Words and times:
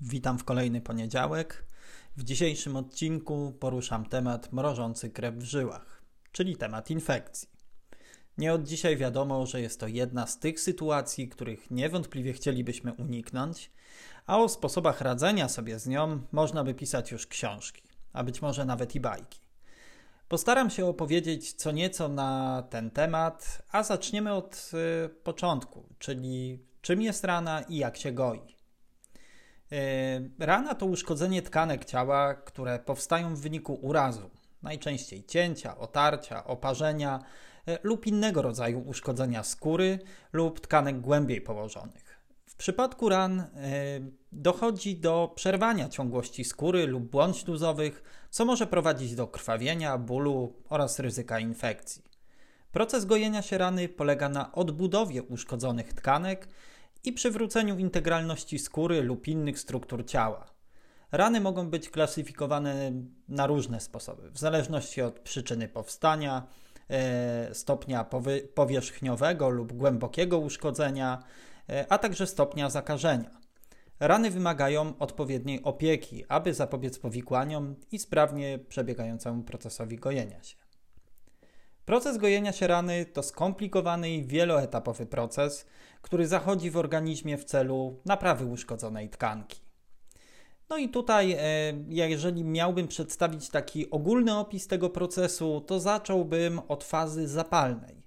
Witam 0.00 0.38
w 0.38 0.44
kolejny 0.44 0.80
poniedziałek. 0.80 1.64
W 2.16 2.24
dzisiejszym 2.24 2.76
odcinku 2.76 3.56
poruszam 3.60 4.06
temat 4.06 4.52
mrożący 4.52 5.10
krew 5.10 5.34
w 5.34 5.42
żyłach, 5.42 6.02
czyli 6.32 6.56
temat 6.56 6.90
infekcji. 6.90 7.48
Nie 8.38 8.52
od 8.52 8.62
dzisiaj 8.62 8.96
wiadomo, 8.96 9.46
że 9.46 9.60
jest 9.60 9.80
to 9.80 9.86
jedna 9.86 10.26
z 10.26 10.38
tych 10.38 10.60
sytuacji, 10.60 11.28
których 11.28 11.70
niewątpliwie 11.70 12.32
chcielibyśmy 12.32 12.92
uniknąć, 12.92 13.70
a 14.26 14.38
o 14.38 14.48
sposobach 14.48 15.00
radzenia 15.00 15.48
sobie 15.48 15.78
z 15.78 15.86
nią 15.86 16.20
można 16.32 16.64
by 16.64 16.74
pisać 16.74 17.10
już 17.10 17.26
książki, 17.26 17.82
a 18.12 18.24
być 18.24 18.42
może 18.42 18.64
nawet 18.64 18.94
i 18.94 19.00
bajki. 19.00 19.40
Postaram 20.28 20.70
się 20.70 20.86
opowiedzieć 20.86 21.52
co 21.52 21.72
nieco 21.72 22.08
na 22.08 22.62
ten 22.70 22.90
temat, 22.90 23.62
a 23.72 23.82
zaczniemy 23.82 24.32
od 24.32 24.70
y, 25.06 25.08
początku, 25.08 25.88
czyli 25.98 26.62
czym 26.80 27.02
jest 27.02 27.24
rana 27.24 27.62
i 27.62 27.76
jak 27.76 27.96
się 27.96 28.12
goi. 28.12 28.57
Y, 29.72 30.30
rana 30.38 30.74
to 30.74 30.86
uszkodzenie 30.86 31.42
tkanek 31.42 31.84
ciała, 31.84 32.34
które 32.34 32.78
powstają 32.78 33.34
w 33.34 33.40
wyniku 33.40 33.74
urazu, 33.74 34.30
najczęściej 34.62 35.24
cięcia, 35.24 35.78
otarcia, 35.78 36.44
oparzenia 36.44 37.18
y, 37.68 37.78
lub 37.82 38.06
innego 38.06 38.42
rodzaju 38.42 38.80
uszkodzenia 38.80 39.42
skóry 39.42 39.98
lub 40.32 40.60
tkanek 40.60 41.00
głębiej 41.00 41.40
położonych. 41.40 42.18
W 42.46 42.54
przypadku 42.56 43.08
ran 43.08 43.46
dochodzi 44.32 44.96
do 44.96 45.32
przerwania 45.34 45.88
ciągłości 45.88 46.44
skóry 46.44 46.86
lub 46.86 47.04
błąd 47.04 47.36
śluzowych, 47.36 48.02
co 48.30 48.44
może 48.44 48.66
prowadzić 48.66 49.14
do 49.14 49.26
krwawienia, 49.26 49.98
bólu 49.98 50.54
oraz 50.68 50.98
ryzyka 50.98 51.38
infekcji. 51.38 52.02
Proces 52.72 53.04
gojenia 53.04 53.42
się 53.42 53.58
rany 53.58 53.88
polega 53.88 54.28
na 54.28 54.52
odbudowie 54.52 55.22
uszkodzonych 55.22 55.92
tkanek 55.92 56.48
i 57.04 57.12
przywróceniu 57.12 57.78
integralności 57.78 58.58
skóry 58.58 59.02
lub 59.02 59.28
innych 59.28 59.58
struktur 59.58 60.06
ciała. 60.06 60.58
Rany 61.12 61.40
mogą 61.40 61.70
być 61.70 61.90
klasyfikowane 61.90 62.92
na 63.28 63.46
różne 63.46 63.80
sposoby, 63.80 64.30
w 64.30 64.38
zależności 64.38 65.02
od 65.02 65.20
przyczyny 65.20 65.68
powstania, 65.68 66.46
e, 66.90 67.54
stopnia 67.54 68.06
powierzchniowego 68.54 69.50
lub 69.50 69.72
głębokiego 69.72 70.38
uszkodzenia, 70.38 71.22
e, 71.68 71.86
a 71.88 71.98
także 71.98 72.26
stopnia 72.26 72.70
zakażenia. 72.70 73.38
Rany 74.00 74.30
wymagają 74.30 74.98
odpowiedniej 74.98 75.62
opieki, 75.62 76.24
aby 76.28 76.54
zapobiec 76.54 76.98
powikłaniom 76.98 77.76
i 77.92 77.98
sprawnie 77.98 78.58
przebiegającemu 78.58 79.42
procesowi 79.42 79.96
gojenia 79.96 80.42
się. 80.42 80.56
Proces 81.88 82.18
gojenia 82.18 82.52
się 82.52 82.66
rany 82.66 83.06
to 83.06 83.22
skomplikowany 83.22 84.10
i 84.10 84.24
wieloetapowy 84.24 85.06
proces, 85.06 85.66
który 86.02 86.26
zachodzi 86.26 86.70
w 86.70 86.76
organizmie 86.76 87.38
w 87.38 87.44
celu 87.44 88.00
naprawy 88.04 88.44
uszkodzonej 88.44 89.08
tkanki. 89.08 89.60
No 90.68 90.76
i 90.76 90.88
tutaj, 90.88 91.32
e, 91.32 91.38
jeżeli 91.88 92.44
miałbym 92.44 92.88
przedstawić 92.88 93.50
taki 93.50 93.90
ogólny 93.90 94.38
opis 94.38 94.66
tego 94.66 94.90
procesu, 94.90 95.60
to 95.60 95.80
zacząłbym 95.80 96.60
od 96.68 96.84
fazy 96.84 97.28
zapalnej. 97.28 98.02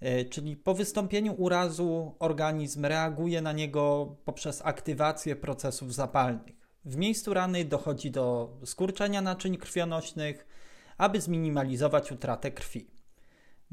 E, 0.00 0.24
czyli 0.24 0.56
po 0.56 0.74
wystąpieniu 0.74 1.34
urazu 1.38 2.14
organizm 2.18 2.84
reaguje 2.84 3.42
na 3.42 3.52
niego 3.52 4.16
poprzez 4.24 4.62
aktywację 4.64 5.36
procesów 5.36 5.94
zapalnych. 5.94 6.56
W 6.84 6.96
miejscu 6.96 7.34
rany 7.34 7.64
dochodzi 7.64 8.10
do 8.10 8.56
skurczenia 8.64 9.22
naczyń 9.22 9.56
krwionośnych, 9.56 10.46
aby 10.98 11.20
zminimalizować 11.20 12.12
utratę 12.12 12.50
krwi. 12.50 12.94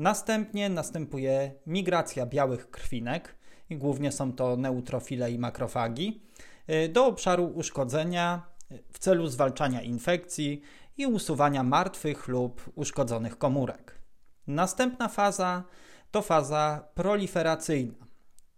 Następnie 0.01 0.69
następuje 0.69 1.53
migracja 1.67 2.25
białych 2.25 2.69
krwinek, 2.69 3.35
i 3.69 3.77
głównie 3.77 4.11
są 4.11 4.33
to 4.33 4.57
neutrofile 4.57 5.31
i 5.31 5.39
makrofagi, 5.39 6.21
e, 6.67 6.89
do 6.89 7.05
obszaru 7.05 7.45
uszkodzenia 7.45 8.45
w 8.93 8.99
celu 8.99 9.27
zwalczania 9.27 9.81
infekcji 9.81 10.61
i 10.97 11.07
usuwania 11.07 11.63
martwych 11.63 12.27
lub 12.27 12.71
uszkodzonych 12.75 13.37
komórek. 13.37 14.01
Następna 14.47 15.07
faza 15.07 15.63
to 16.11 16.21
faza 16.21 16.87
proliferacyjna. 16.95 18.07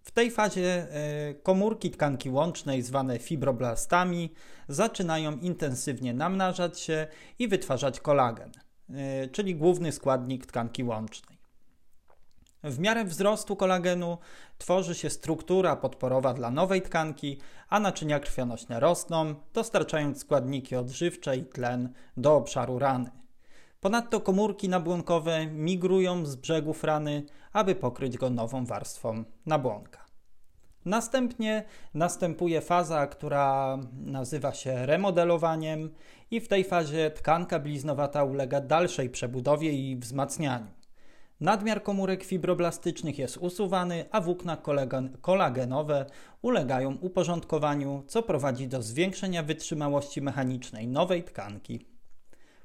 W 0.04 0.12
tej 0.12 0.32
fazie 0.32 0.88
e, 0.92 1.34
komórki 1.34 1.92
tkanki 1.92 2.30
łącznej, 2.30 2.82
zwane 2.82 3.20
fibroblastami, 3.20 4.34
zaczynają 4.68 5.38
intensywnie 5.38 6.14
namnażać 6.14 6.80
się 6.80 7.08
i 7.40 7.48
wytwarzać 7.48 8.00
kolagen, 8.00 8.52
e, 8.90 9.28
czyli 9.28 9.56
główny 9.56 9.92
składnik 9.92 10.46
tkanki 10.46 10.84
łącznej. 10.84 11.33
W 12.64 12.80
miarę 12.80 13.06
wzrostu 13.06 13.56
kolagenu 13.56 14.18
tworzy 14.58 14.96
się 14.96 15.10
struktura 15.10 15.76
podporowa 15.76 16.34
dla 16.34 16.52
nowej 16.52 16.82
tkanki, 16.82 17.40
a 17.70 17.80
naczynia 17.80 18.20
krwionośne 18.20 18.80
rosną, 18.80 19.36
dostarczając 19.54 20.20
składniki 20.20 20.76
odżywcze 20.76 21.38
i 21.38 21.46
tlen 21.46 21.94
do 22.18 22.36
obszaru 22.36 22.80
rany. 22.80 23.12
Ponadto 23.82 24.22
komórki 24.22 24.70
nabłonkowe 24.70 25.48
migrują 25.48 26.26
z 26.26 26.36
brzegów 26.36 26.84
rany, 26.84 27.26
aby 27.54 27.76
pokryć 27.76 28.18
go 28.18 28.30
nową 28.30 28.66
warstwą 28.66 29.24
nabłonka. 29.46 30.06
Następnie 30.86 31.64
następuje 31.94 32.62
faza, 32.62 33.08
która 33.08 33.78
nazywa 33.94 34.54
się 34.54 34.86
remodelowaniem, 34.86 35.90
i 36.32 36.40
w 36.40 36.48
tej 36.48 36.64
fazie 36.64 37.12
tkanka 37.12 37.60
bliznowata 37.60 38.24
ulega 38.24 38.62
dalszej 38.62 39.10
przebudowie 39.10 39.72
i 39.72 39.96
wzmacnianiu. 39.98 40.83
Nadmiar 41.44 41.84
komórek 41.84 42.24
fibroblastycznych 42.24 43.20
jest 43.20 43.38
usuwany, 43.38 44.06
a 44.12 44.22
włókna 44.22 44.58
kolagenowe 45.22 46.06
ulegają 46.42 46.98
uporządkowaniu, 47.02 48.04
co 48.08 48.24
prowadzi 48.24 48.68
do 48.68 48.82
zwiększenia 48.82 49.44
wytrzymałości 49.44 50.22
mechanicznej 50.22 50.88
nowej 50.88 51.24
tkanki. 51.24 51.86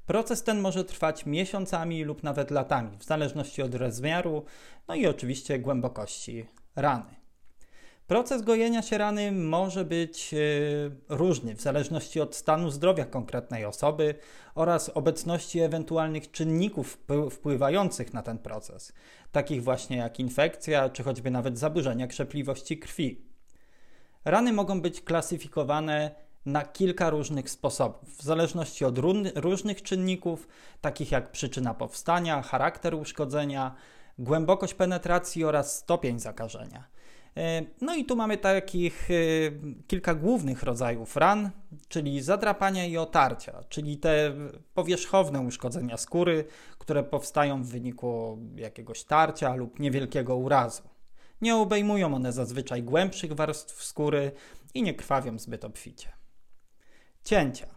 Proces 0.05 0.43
ten 0.43 0.59
może 0.59 0.83
trwać 0.83 1.25
miesiącami 1.25 2.03
lub 2.03 2.23
nawet 2.23 2.51
latami, 2.51 2.97
w 2.97 3.03
zależności 3.03 3.61
od 3.61 3.75
rozmiaru, 3.75 4.45
no 4.87 4.95
i 4.95 5.07
oczywiście 5.07 5.59
głębokości 5.59 6.45
rany. 6.75 7.18
Proces 8.09 8.41
gojenia 8.41 8.81
się 8.81 8.97
rany 8.97 9.31
może 9.31 9.85
być 9.85 10.33
yy, 10.33 10.39
różny 11.09 11.55
w 11.55 11.61
zależności 11.61 12.21
od 12.21 12.35
stanu 12.35 12.71
zdrowia 12.71 13.05
konkretnej 13.05 13.65
osoby 13.65 14.15
oraz 14.55 14.89
obecności 14.89 15.59
ewentualnych 15.59 16.31
czynników 16.31 16.97
wpływających 17.31 18.13
na 18.13 18.21
ten 18.21 18.37
proces, 18.37 18.93
takich 19.31 19.63
właśnie 19.63 19.97
jak 19.97 20.19
infekcja 20.19 20.89
czy 20.89 21.03
choćby 21.03 21.31
nawet 21.31 21.57
zaburzenia 21.59 22.07
krzepliwości 22.07 22.77
krwi. 22.77 23.21
Rany 24.25 24.53
mogą 24.53 24.81
być 24.81 25.01
klasyfikowane 25.01 26.11
na 26.45 26.61
kilka 26.61 27.09
różnych 27.09 27.49
sposobów, 27.49 28.17
w 28.17 28.23
zależności 28.23 28.85
od 28.85 28.99
różnych 29.35 29.83
czynników, 29.83 30.47
takich 30.81 31.11
jak 31.11 31.31
przyczyna 31.31 31.73
powstania, 31.73 32.41
charakter 32.41 32.95
uszkodzenia, 32.95 33.75
głębokość 34.19 34.73
penetracji 34.73 35.43
oraz 35.43 35.77
stopień 35.77 36.19
zakażenia. 36.19 36.98
E, 37.37 37.61
no 37.81 37.95
i 37.95 38.05
tu 38.05 38.15
mamy 38.15 38.37
takich 38.37 39.09
e, 39.11 39.13
kilka 39.87 40.15
głównych 40.15 40.63
rodzajów 40.63 41.15
ran, 41.15 41.49
czyli 41.87 42.21
zadrapania 42.21 42.85
i 42.85 42.97
otarcia, 42.97 43.63
czyli 43.69 43.97
te 43.97 44.33
powierzchowne 44.73 45.41
uszkodzenia 45.41 45.97
skóry, 45.97 46.45
które 46.77 47.03
powstają 47.03 47.63
w 47.63 47.67
wyniku 47.67 48.39
jakiegoś 48.55 49.03
tarcia 49.03 49.55
lub 49.55 49.79
niewielkiego 49.79 50.35
urazu. 50.35 50.83
Nie 51.41 51.55
obejmują 51.55 52.15
one 52.15 52.33
zazwyczaj 52.33 52.83
głębszych 52.83 53.33
warstw 53.33 53.83
skóry 53.83 54.31
i 54.73 54.83
nie 54.83 54.93
krwawią 54.93 55.39
zbyt 55.39 55.65
obficie. 55.65 56.11
Cięcia. 57.23 57.67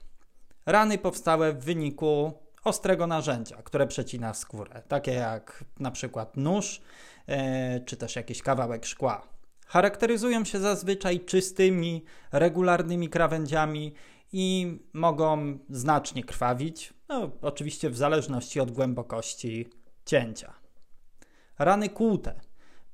Rany 0.67 0.99
powstałe 0.99 1.53
w 1.53 1.65
wyniku 1.65 2.33
ostrego 2.65 3.07
narzędzia, 3.07 3.57
które 3.57 3.87
przecina 3.87 4.35
skórę, 4.35 4.83
takie 4.89 5.13
jak 5.13 5.65
na 5.81 5.91
przykład 5.91 6.37
nóż 6.37 6.83
e, 7.27 7.81
czy 7.81 7.97
też 7.97 8.17
jakiś 8.17 8.43
kawałek 8.43 8.87
szkła. 8.87 9.32
Charakteryzują 9.67 10.45
się 10.45 10.61
zazwyczaj 10.61 11.21
czystymi, 11.21 12.05
regularnymi 12.33 13.09
krawędziami 13.09 13.95
i 14.33 14.79
mogą 14.93 15.59
znacznie 15.71 16.25
krwawić, 16.25 16.95
no, 17.09 17.31
oczywiście 17.43 17.91
w 17.91 17.97
zależności 17.97 18.61
od 18.61 18.71
głębokości 18.71 19.69
cięcia. 20.05 20.55
Rany 21.59 21.89
kłute 21.89 22.41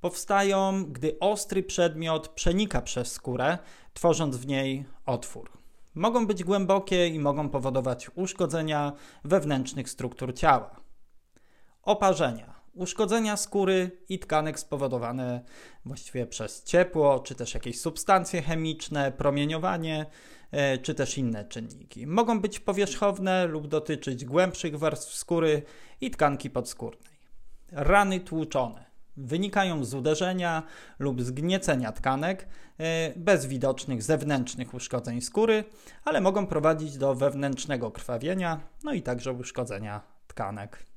powstają, 0.00 0.84
gdy 0.84 1.18
ostry 1.18 1.62
przedmiot 1.62 2.28
przenika 2.28 2.82
przez 2.82 3.12
skórę, 3.12 3.58
tworząc 3.92 4.36
w 4.36 4.46
niej 4.46 4.84
otwór. 5.06 5.50
Mogą 5.94 6.26
być 6.26 6.44
głębokie 6.44 7.08
i 7.08 7.18
mogą 7.18 7.48
powodować 7.48 8.10
uszkodzenia 8.14 8.92
wewnętrznych 9.24 9.90
struktur 9.90 10.34
ciała. 10.34 10.80
Oparzenia. 11.82 12.57
Uszkodzenia 12.78 13.36
skóry 13.36 13.90
i 14.08 14.18
tkanek 14.18 14.58
spowodowane 14.58 15.44
właściwie 15.84 16.26
przez 16.26 16.64
ciepło, 16.64 17.20
czy 17.20 17.34
też 17.34 17.54
jakieś 17.54 17.80
substancje 17.80 18.42
chemiczne, 18.42 19.12
promieniowanie, 19.12 20.06
e, 20.50 20.78
czy 20.78 20.94
też 20.94 21.18
inne 21.18 21.44
czynniki. 21.44 22.06
Mogą 22.06 22.40
być 22.40 22.60
powierzchowne 22.60 23.46
lub 23.46 23.68
dotyczyć 23.68 24.24
głębszych 24.24 24.78
warstw 24.78 25.14
skóry 25.14 25.62
i 26.00 26.10
tkanki 26.10 26.50
podskórnej. 26.50 27.18
Rany 27.72 28.20
tłuczone 28.20 28.88
Wynikają 29.16 29.84
z 29.84 29.94
uderzenia 29.94 30.62
lub 30.98 31.22
zgniecenia 31.22 31.92
tkanek 31.92 32.48
e, 32.78 33.12
bez 33.16 33.46
widocznych 33.46 34.02
zewnętrznych 34.02 34.74
uszkodzeń 34.74 35.20
skóry, 35.20 35.64
ale 36.04 36.20
mogą 36.20 36.46
prowadzić 36.46 36.98
do 36.98 37.14
wewnętrznego 37.14 37.90
krwawienia, 37.90 38.60
no 38.84 38.92
i 38.92 39.02
także 39.02 39.32
uszkodzenia 39.32 40.00
tkanek. 40.26 40.88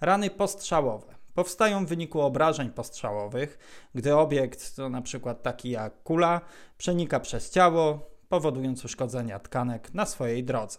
Rany 0.00 0.30
postrzałowe 0.30 1.14
powstają 1.34 1.86
w 1.86 1.88
wyniku 1.88 2.20
obrażeń 2.20 2.70
postrzałowych, 2.70 3.58
gdy 3.94 4.16
obiekt, 4.16 4.76
to 4.76 4.88
na 4.88 5.02
przykład 5.02 5.42
taki 5.42 5.70
jak 5.70 6.02
kula, 6.02 6.40
przenika 6.78 7.20
przez 7.20 7.50
ciało, 7.50 8.10
powodując 8.28 8.84
uszkodzenia 8.84 9.38
tkanek 9.38 9.94
na 9.94 10.06
swojej 10.06 10.44
drodze. 10.44 10.78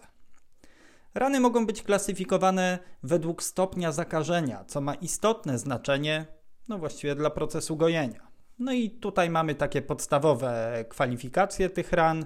Rany 1.13 1.39
mogą 1.39 1.65
być 1.65 1.83
klasyfikowane 1.83 2.79
według 3.03 3.43
stopnia 3.43 3.91
zakażenia, 3.91 4.65
co 4.67 4.81
ma 4.81 4.93
istotne 4.93 5.59
znaczenie, 5.59 6.25
no 6.67 6.77
właściwie 6.77 7.15
dla 7.15 7.29
procesu 7.29 7.77
gojenia. 7.77 8.27
No 8.59 8.73
i 8.73 8.89
tutaj 8.89 9.29
mamy 9.29 9.55
takie 9.55 9.81
podstawowe 9.81 10.85
kwalifikacje 10.89 11.69
tych 11.69 11.91
ran, 11.91 12.25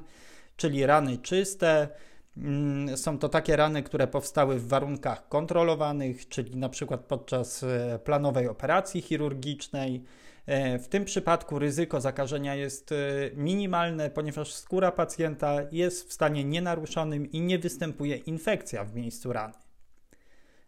czyli 0.56 0.86
rany 0.86 1.18
czyste. 1.18 1.90
Mm, 2.40 2.98
są 2.98 3.18
to 3.18 3.30
takie 3.30 3.56
rany, 3.56 3.84
które 3.84 4.08
powstały 4.08 4.60
w 4.60 4.68
warunkach 4.68 5.28
kontrolowanych, 5.28 6.30
czyli 6.30 6.56
na 6.56 6.70
przykład 6.70 7.02
podczas 7.02 7.64
e, 7.64 8.00
planowej 8.04 8.48
operacji 8.48 9.02
chirurgicznej, 9.02 10.04
E, 10.50 10.80
w 10.80 10.88
tym 10.88 11.06
przypadku 11.06 11.60
ryzyko 11.60 12.02
zakażenia 12.02 12.56
jest 12.56 12.92
e, 12.92 12.96
minimalne, 13.36 14.10
ponieważ 14.10 14.54
skóra 14.54 14.92
pacjenta 14.92 15.58
jest 15.72 16.10
w 16.10 16.14
stanie 16.14 16.44
nienaruszonym 16.44 17.32
i 17.32 17.42
nie 17.42 17.60
występuje 17.60 18.16
infekcja 18.16 18.84
w 18.84 18.96
miejscu 18.96 19.34
rany. 19.34 19.54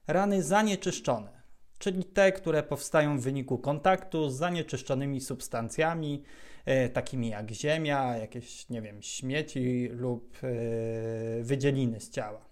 Rany 0.07 0.43
zanieczyszczone, 0.43 1.40
czyli 1.81 2.03
te, 2.03 2.31
które 2.31 2.63
powstają 2.63 3.19
w 3.19 3.21
wyniku 3.21 3.57
kontaktu 3.57 4.29
z 4.29 4.35
zanieczyszczonymi 4.35 5.21
substancjami, 5.21 6.23
e, 6.65 6.89
takimi 6.89 7.29
jak 7.29 7.51
ziemia, 7.51 8.17
jakieś, 8.17 8.69
nie 8.69 8.81
wiem, 8.81 9.01
śmieci 9.01 9.89
lub 9.91 10.37
wydzieliny 11.41 11.99
z 11.99 12.09
ciała. 12.09 12.45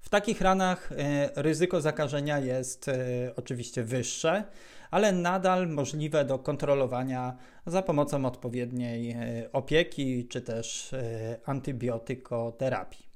W 0.00 0.08
takich 0.08 0.40
ranach 0.40 0.90
ryzyko 1.34 1.80
zakażenia 1.80 2.38
jest 2.38 2.90
oczywiście 3.36 3.84
wyższe, 3.84 4.44
ale 4.90 5.12
nadal 5.12 5.68
możliwe 5.68 6.24
do 6.24 6.38
kontrolowania 6.38 7.36
za 7.66 7.82
pomocą 7.82 8.24
odpowiedniej 8.24 9.10
e, 9.10 9.52
opieki 9.52 10.28
czy 10.28 10.40
też 10.40 10.92
e, 10.92 11.38
antybiotykoterapii. 11.44 13.06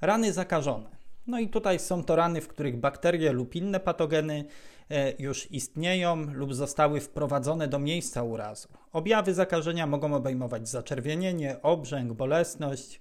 Rany 0.00 0.32
zakażone. 0.32 1.01
No 1.26 1.40
i 1.40 1.48
tutaj 1.48 1.78
są 1.78 2.04
to 2.04 2.16
rany, 2.16 2.40
w 2.40 2.48
których 2.48 2.80
bakterie 2.80 3.32
lub 3.32 3.54
inne 3.54 3.80
patogeny 3.80 4.44
e, 4.90 5.12
już 5.18 5.50
istnieją 5.50 6.16
lub 6.16 6.54
zostały 6.54 7.00
wprowadzone 7.00 7.68
do 7.68 7.78
miejsca 7.78 8.22
urazu. 8.22 8.68
Objawy 8.92 9.34
zakażenia 9.34 9.86
mogą 9.86 10.14
obejmować 10.14 10.68
zaczerwienienie, 10.68 11.62
obrzęk, 11.62 12.12
bolesność 12.12 13.00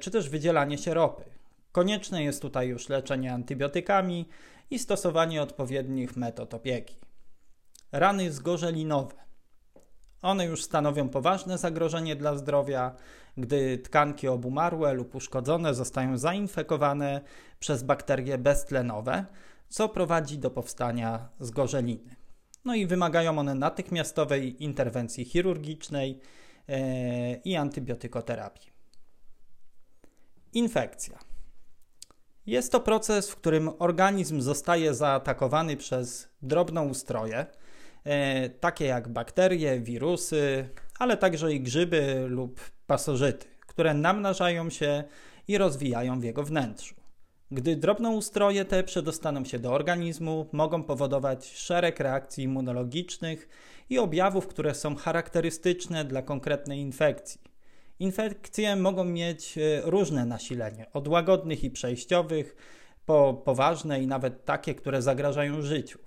czy 0.00 0.10
też 0.10 0.28
wydzielanie 0.28 0.78
się 0.78 0.94
ropy. 0.94 1.24
Konieczne 1.72 2.24
jest 2.24 2.42
tutaj 2.42 2.68
już 2.68 2.88
leczenie 2.88 3.32
antybiotykami 3.32 4.28
i 4.70 4.78
stosowanie 4.78 5.42
odpowiednich 5.42 6.16
metod 6.16 6.54
opieki. 6.54 6.96
Rany 7.92 8.32
zgorzelinowe. 8.32 9.14
One 10.22 10.46
już 10.46 10.62
stanowią 10.62 11.08
poważne 11.08 11.58
zagrożenie 11.58 12.16
dla 12.16 12.36
zdrowia, 12.36 12.94
gdy 13.36 13.78
tkanki 13.78 14.28
obumarłe 14.28 14.94
lub 14.94 15.14
uszkodzone 15.14 15.74
zostają 15.74 16.18
zainfekowane 16.18 17.20
przez 17.58 17.82
bakterie 17.82 18.38
beztlenowe, 18.38 19.26
co 19.68 19.88
prowadzi 19.88 20.38
do 20.38 20.50
powstania 20.50 21.28
zgorzeliny. 21.40 22.16
No 22.64 22.74
i 22.74 22.86
wymagają 22.86 23.38
one 23.38 23.54
natychmiastowej 23.54 24.64
interwencji 24.64 25.24
chirurgicznej 25.24 26.20
e, 26.68 27.34
i 27.34 27.56
antybiotykoterapii. 27.56 28.72
Infekcja. 30.52 31.18
Jest 32.46 32.72
to 32.72 32.80
proces, 32.80 33.30
w 33.30 33.36
którym 33.36 33.70
organizm 33.78 34.40
zostaje 34.40 34.94
zaatakowany 34.94 35.76
przez 35.76 36.28
drobnoustroje, 36.42 37.46
e, 38.04 38.50
takie 38.50 38.84
jak 38.84 39.08
bakterie, 39.08 39.80
wirusy, 39.80 40.68
ale 40.98 41.16
także 41.16 41.52
i 41.52 41.60
grzyby 41.60 42.24
lub 42.28 42.60
pasożyty, 42.92 43.46
które 43.66 43.94
namnażają 43.94 44.70
się 44.70 45.04
i 45.48 45.58
rozwijają 45.58 46.20
w 46.20 46.24
jego 46.24 46.42
wnętrzu. 46.42 46.94
Gdy 47.50 47.76
drobnoustroje 47.76 48.64
te 48.64 48.84
przedostaną 48.84 49.44
się 49.44 49.58
do 49.58 49.72
organizmu, 49.72 50.46
mogą 50.52 50.82
powodować 50.82 51.52
szereg 51.52 52.00
reakcji 52.00 52.44
immunologicznych 52.44 53.48
i 53.90 53.98
objawów, 53.98 54.46
które 54.46 54.74
są 54.74 54.96
charakterystyczne 54.96 56.04
dla 56.04 56.22
konkretnej 56.22 56.78
infekcji. 56.78 57.40
Infekcje 57.98 58.76
mogą 58.76 59.04
mieć 59.04 59.58
e, 59.58 59.80
różne 59.84 60.26
nasilenie, 60.26 60.86
od 60.92 61.08
łagodnych 61.08 61.64
i 61.64 61.70
przejściowych, 61.70 62.56
po 63.06 63.42
poważne 63.44 64.02
i 64.02 64.06
nawet 64.06 64.44
takie, 64.44 64.74
które 64.74 65.02
zagrażają 65.02 65.62
życiu. 65.62 65.98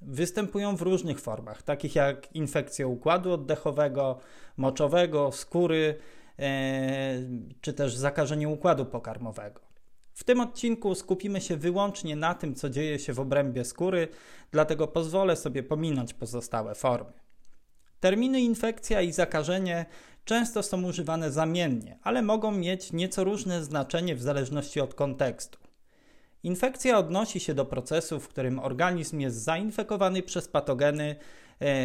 Występują 0.00 0.76
w 0.76 0.82
różnych 0.82 1.20
formach, 1.20 1.62
takich 1.62 1.94
jak 1.94 2.36
infekcje 2.36 2.86
układu 2.86 3.32
oddechowego, 3.32 4.18
moczowego, 4.56 5.32
skóry, 5.32 5.98
czy 7.60 7.72
też 7.72 7.96
zakażenie 7.96 8.48
układu 8.48 8.86
pokarmowego. 8.86 9.60
W 10.14 10.24
tym 10.24 10.40
odcinku 10.40 10.94
skupimy 10.94 11.40
się 11.40 11.56
wyłącznie 11.56 12.16
na 12.16 12.34
tym, 12.34 12.54
co 12.54 12.70
dzieje 12.70 12.98
się 12.98 13.12
w 13.12 13.20
obrębie 13.20 13.64
skóry, 13.64 14.08
dlatego 14.50 14.88
pozwolę 14.88 15.36
sobie 15.36 15.62
pominąć 15.62 16.14
pozostałe 16.14 16.74
formy. 16.74 17.12
Terminy 18.00 18.40
infekcja 18.40 19.00
i 19.00 19.12
zakażenie 19.12 19.86
często 20.24 20.62
są 20.62 20.84
używane 20.84 21.30
zamiennie, 21.30 21.98
ale 22.02 22.22
mogą 22.22 22.52
mieć 22.52 22.92
nieco 22.92 23.24
różne 23.24 23.64
znaczenie 23.64 24.16
w 24.16 24.22
zależności 24.22 24.80
od 24.80 24.94
kontekstu. 24.94 25.58
Infekcja 26.42 26.98
odnosi 26.98 27.40
się 27.40 27.54
do 27.54 27.64
procesu, 27.64 28.20
w 28.20 28.28
którym 28.28 28.58
organizm 28.58 29.20
jest 29.20 29.36
zainfekowany 29.36 30.22
przez 30.22 30.48
patogeny, 30.48 31.04
e, 31.10 31.16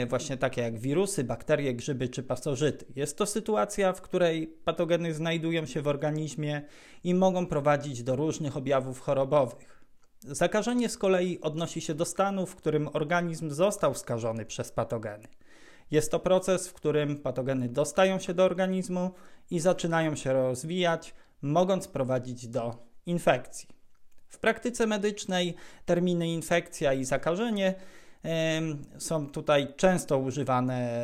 właśnie 0.10 0.38
takie 0.38 0.62
jak 0.62 0.80
wirusy, 0.80 1.24
bakterie, 1.24 1.74
grzyby 1.74 2.10
czy 2.10 2.24
pasożyty. 2.24 2.86
Jest 2.96 3.18
to 3.18 3.26
sytuacja, 3.26 3.94
w 3.94 4.02
której 4.02 4.48
patogeny 4.48 5.14
znajdują 5.14 5.66
się 5.66 5.82
w 5.82 5.88
organizmie 5.88 6.62
i 7.04 7.14
mogą 7.14 7.48
prowadzić 7.48 8.04
do 8.04 8.16
różnych 8.16 8.58
objawów 8.58 9.00
chorobowych. 9.00 9.84
Zakażenie 10.20 10.90
z 10.90 10.98
kolei 10.98 11.42
odnosi 11.42 11.82
się 11.82 11.94
do 11.94 12.06
stanu, 12.06 12.46
w 12.46 12.56
którym 12.56 12.90
organizm 12.94 13.52
został 13.52 13.96
skażony 13.96 14.46
przez 14.46 14.72
patogeny. 14.72 15.28
Jest 15.92 16.12
to 16.12 16.20
proces, 16.20 16.68
w 16.68 16.74
którym 16.74 17.18
patogeny 17.18 17.70
dostają 17.70 18.20
się 18.20 18.34
do 18.34 18.44
organizmu 18.44 19.12
i 19.52 19.60
zaczynają 19.60 20.16
się 20.16 20.34
rozwijać, 20.34 21.14
mogąc 21.42 21.88
prowadzić 21.88 22.48
do 22.48 22.88
infekcji. 23.06 23.70
W 24.28 24.40
praktyce 24.40 24.88
medycznej 24.88 25.56
terminy 25.86 26.28
infekcja 26.28 26.94
i 26.94 27.06
zakażenie 27.06 27.76
są 28.98 29.30
tutaj 29.30 29.74
często 29.76 30.18
używane 30.18 31.04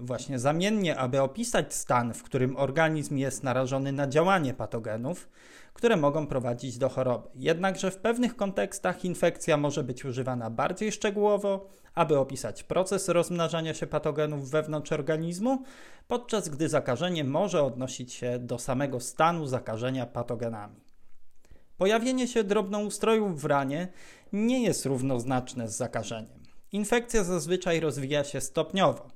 właśnie 0.00 0.38
zamiennie, 0.38 0.96
aby 0.96 1.20
opisać 1.20 1.74
stan, 1.74 2.14
w 2.14 2.22
którym 2.22 2.56
organizm 2.56 3.16
jest 3.16 3.42
narażony 3.42 3.92
na 3.92 4.06
działanie 4.06 4.54
patogenów, 4.54 5.28
które 5.74 5.96
mogą 5.96 6.26
prowadzić 6.26 6.78
do 6.78 6.88
choroby. 6.88 7.28
Jednakże 7.34 7.90
w 7.90 7.98
pewnych 7.98 8.36
kontekstach 8.36 9.04
infekcja 9.04 9.56
może 9.56 9.84
być 9.84 10.04
używana 10.04 10.50
bardziej 10.50 10.92
szczegółowo, 10.92 11.68
aby 11.94 12.18
opisać 12.18 12.62
proces 12.62 13.08
rozmnażania 13.08 13.74
się 13.74 13.86
patogenów 13.86 14.50
wewnątrz 14.50 14.92
organizmu, 14.92 15.62
podczas 16.08 16.48
gdy 16.48 16.68
zakażenie 16.68 17.24
może 17.24 17.62
odnosić 17.62 18.12
się 18.12 18.38
do 18.38 18.58
samego 18.58 19.00
stanu 19.00 19.46
zakażenia 19.46 20.06
patogenami. 20.06 20.80
Pojawienie 21.78 22.28
się 22.28 22.44
drobnoustrojów 22.44 23.40
w 23.40 23.44
ranie 23.44 23.88
nie 24.32 24.62
jest 24.62 24.86
równoznaczne 24.86 25.68
z 25.68 25.76
zakażeniem. 25.76 26.40
Infekcja 26.72 27.24
zazwyczaj 27.24 27.80
rozwija 27.80 28.24
się 28.24 28.40
stopniowo. 28.40 29.10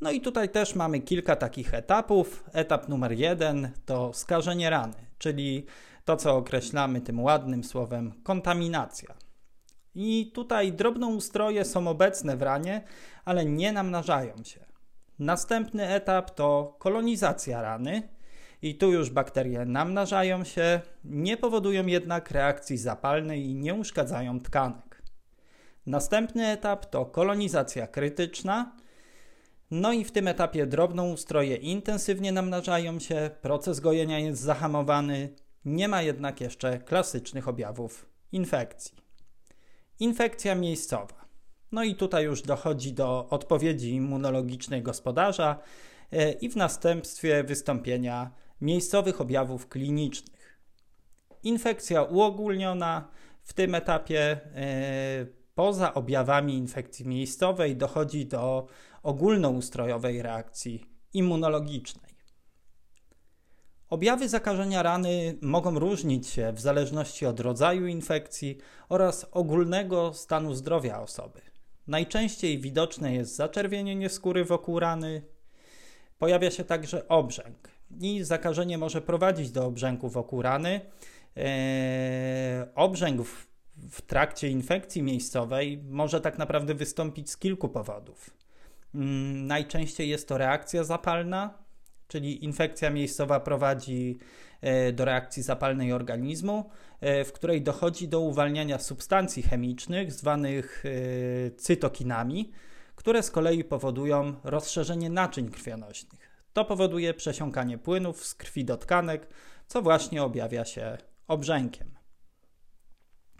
No 0.00 0.10
i 0.10 0.20
tutaj 0.20 0.48
też 0.48 0.74
mamy 0.74 1.00
kilka 1.00 1.36
takich 1.36 1.74
etapów. 1.74 2.44
Etap 2.52 2.88
numer 2.88 3.12
jeden 3.12 3.70
to 3.84 4.12
skażenie 4.12 4.70
rany, 4.70 5.06
czyli 5.18 5.66
to, 6.04 6.16
co 6.16 6.36
określamy 6.36 7.00
tym 7.00 7.20
ładnym 7.20 7.64
słowem 7.64 8.12
kontaminacja. 8.22 9.14
I 9.94 10.32
tutaj 10.34 10.72
drobnoustroje 10.72 11.64
są 11.64 11.88
obecne 11.88 12.36
w 12.36 12.42
ranie, 12.42 12.82
ale 13.24 13.44
nie 13.44 13.72
namnażają 13.72 14.44
się. 14.44 14.64
Następny 15.18 15.88
etap 15.88 16.30
to 16.30 16.76
kolonizacja 16.78 17.62
rany. 17.62 18.08
I 18.62 18.74
tu 18.74 18.92
już 18.92 19.10
bakterie 19.10 19.64
namnażają 19.64 20.44
się, 20.44 20.80
nie 21.04 21.36
powodują 21.36 21.86
jednak 21.86 22.30
reakcji 22.30 22.78
zapalnej 22.78 23.46
i 23.46 23.54
nie 23.54 23.74
uszkadzają 23.74 24.40
tkanek. 24.40 25.02
Następny 25.86 26.46
etap 26.46 26.86
to 26.86 27.06
kolonizacja 27.06 27.86
krytyczna. 27.86 28.76
No 29.70 29.92
i 29.92 30.04
w 30.04 30.12
tym 30.12 30.28
etapie 30.28 30.66
drobnoustroje 30.66 31.56
intensywnie 31.56 32.32
namnażają 32.32 32.98
się, 32.98 33.30
proces 33.42 33.80
gojenia 33.80 34.18
jest 34.18 34.42
zahamowany, 34.42 35.34
nie 35.64 35.88
ma 35.88 36.02
jednak 36.02 36.40
jeszcze 36.40 36.78
klasycznych 36.78 37.48
objawów 37.48 38.06
infekcji. 38.32 38.96
Infekcja 40.00 40.54
miejscowa. 40.54 41.24
No 41.72 41.84
i 41.84 41.94
tutaj 41.94 42.24
już 42.24 42.42
dochodzi 42.42 42.92
do 42.92 43.28
odpowiedzi 43.30 43.94
immunologicznej 43.94 44.82
gospodarza 44.82 45.58
e, 46.12 46.32
i 46.32 46.48
w 46.48 46.56
następstwie 46.56 47.44
wystąpienia 47.44 48.30
miejscowych 48.60 49.20
objawów 49.20 49.68
klinicznych. 49.68 50.60
Infekcja 51.42 52.02
uogólniona 52.02 53.08
w 53.42 53.52
tym 53.52 53.74
etapie 53.74 54.20
e, 54.20 55.26
poza 55.54 55.94
objawami 55.94 56.54
infekcji 56.54 57.08
miejscowej 57.08 57.76
dochodzi 57.76 58.26
do 58.26 58.66
ogólnoustrojowej 59.02 60.22
reakcji 60.22 60.84
immunologicznej. 61.12 62.10
Objawy 63.88 64.28
zakażenia 64.28 64.82
rany 64.82 65.38
mogą 65.42 65.78
różnić 65.78 66.26
się 66.26 66.52
w 66.52 66.60
zależności 66.60 67.26
od 67.26 67.40
rodzaju 67.40 67.86
infekcji 67.86 68.58
oraz 68.88 69.26
ogólnego 69.32 70.14
stanu 70.14 70.54
zdrowia 70.54 71.00
osoby. 71.00 71.40
Najczęściej 71.86 72.58
widoczne 72.58 73.14
jest 73.14 73.36
zaczerwienienie 73.36 74.08
skóry 74.08 74.44
wokół 74.44 74.80
rany. 74.80 75.22
Pojawia 76.18 76.50
się 76.50 76.64
także 76.64 77.08
obrzęk 77.08 77.79
i 78.00 78.24
zakażenie 78.24 78.78
może 78.78 79.00
prowadzić 79.00 79.50
do 79.50 79.66
obrzęku 79.66 80.08
wokół 80.08 80.42
rany. 80.42 80.80
Eee, 81.36 82.64
obrzęk 82.74 83.22
w, 83.22 83.46
w 83.90 84.02
trakcie 84.02 84.48
infekcji 84.48 85.02
miejscowej 85.02 85.82
może 85.88 86.20
tak 86.20 86.38
naprawdę 86.38 86.74
wystąpić 86.74 87.30
z 87.30 87.36
kilku 87.36 87.68
powodów. 87.68 88.30
Mm, 88.94 89.46
najczęściej 89.46 90.08
jest 90.08 90.28
to 90.28 90.38
reakcja 90.38 90.84
zapalna, 90.84 91.58
czyli 92.08 92.44
infekcja 92.44 92.90
miejscowa 92.90 93.40
prowadzi 93.40 94.18
e, 94.60 94.92
do 94.92 95.04
reakcji 95.04 95.42
zapalnej 95.42 95.92
organizmu, 95.92 96.70
e, 97.00 97.24
w 97.24 97.32
której 97.32 97.62
dochodzi 97.62 98.08
do 98.08 98.20
uwalniania 98.20 98.78
substancji 98.78 99.42
chemicznych 99.42 100.12
zwanych 100.12 100.84
e, 100.86 101.50
cytokinami, 101.50 102.52
które 102.96 103.22
z 103.22 103.30
kolei 103.30 103.64
powodują 103.64 104.34
rozszerzenie 104.44 105.10
naczyń 105.10 105.50
krwionośnych. 105.50 106.29
To 106.52 106.64
powoduje 106.64 107.14
przesiąkanie 107.14 107.78
płynów 107.78 108.26
z 108.26 108.34
krwi 108.34 108.64
do 108.64 108.76
tkanek, 108.76 109.28
co 109.66 109.82
właśnie 109.82 110.22
objawia 110.22 110.64
się 110.64 110.98
obrzękiem. 111.28 111.90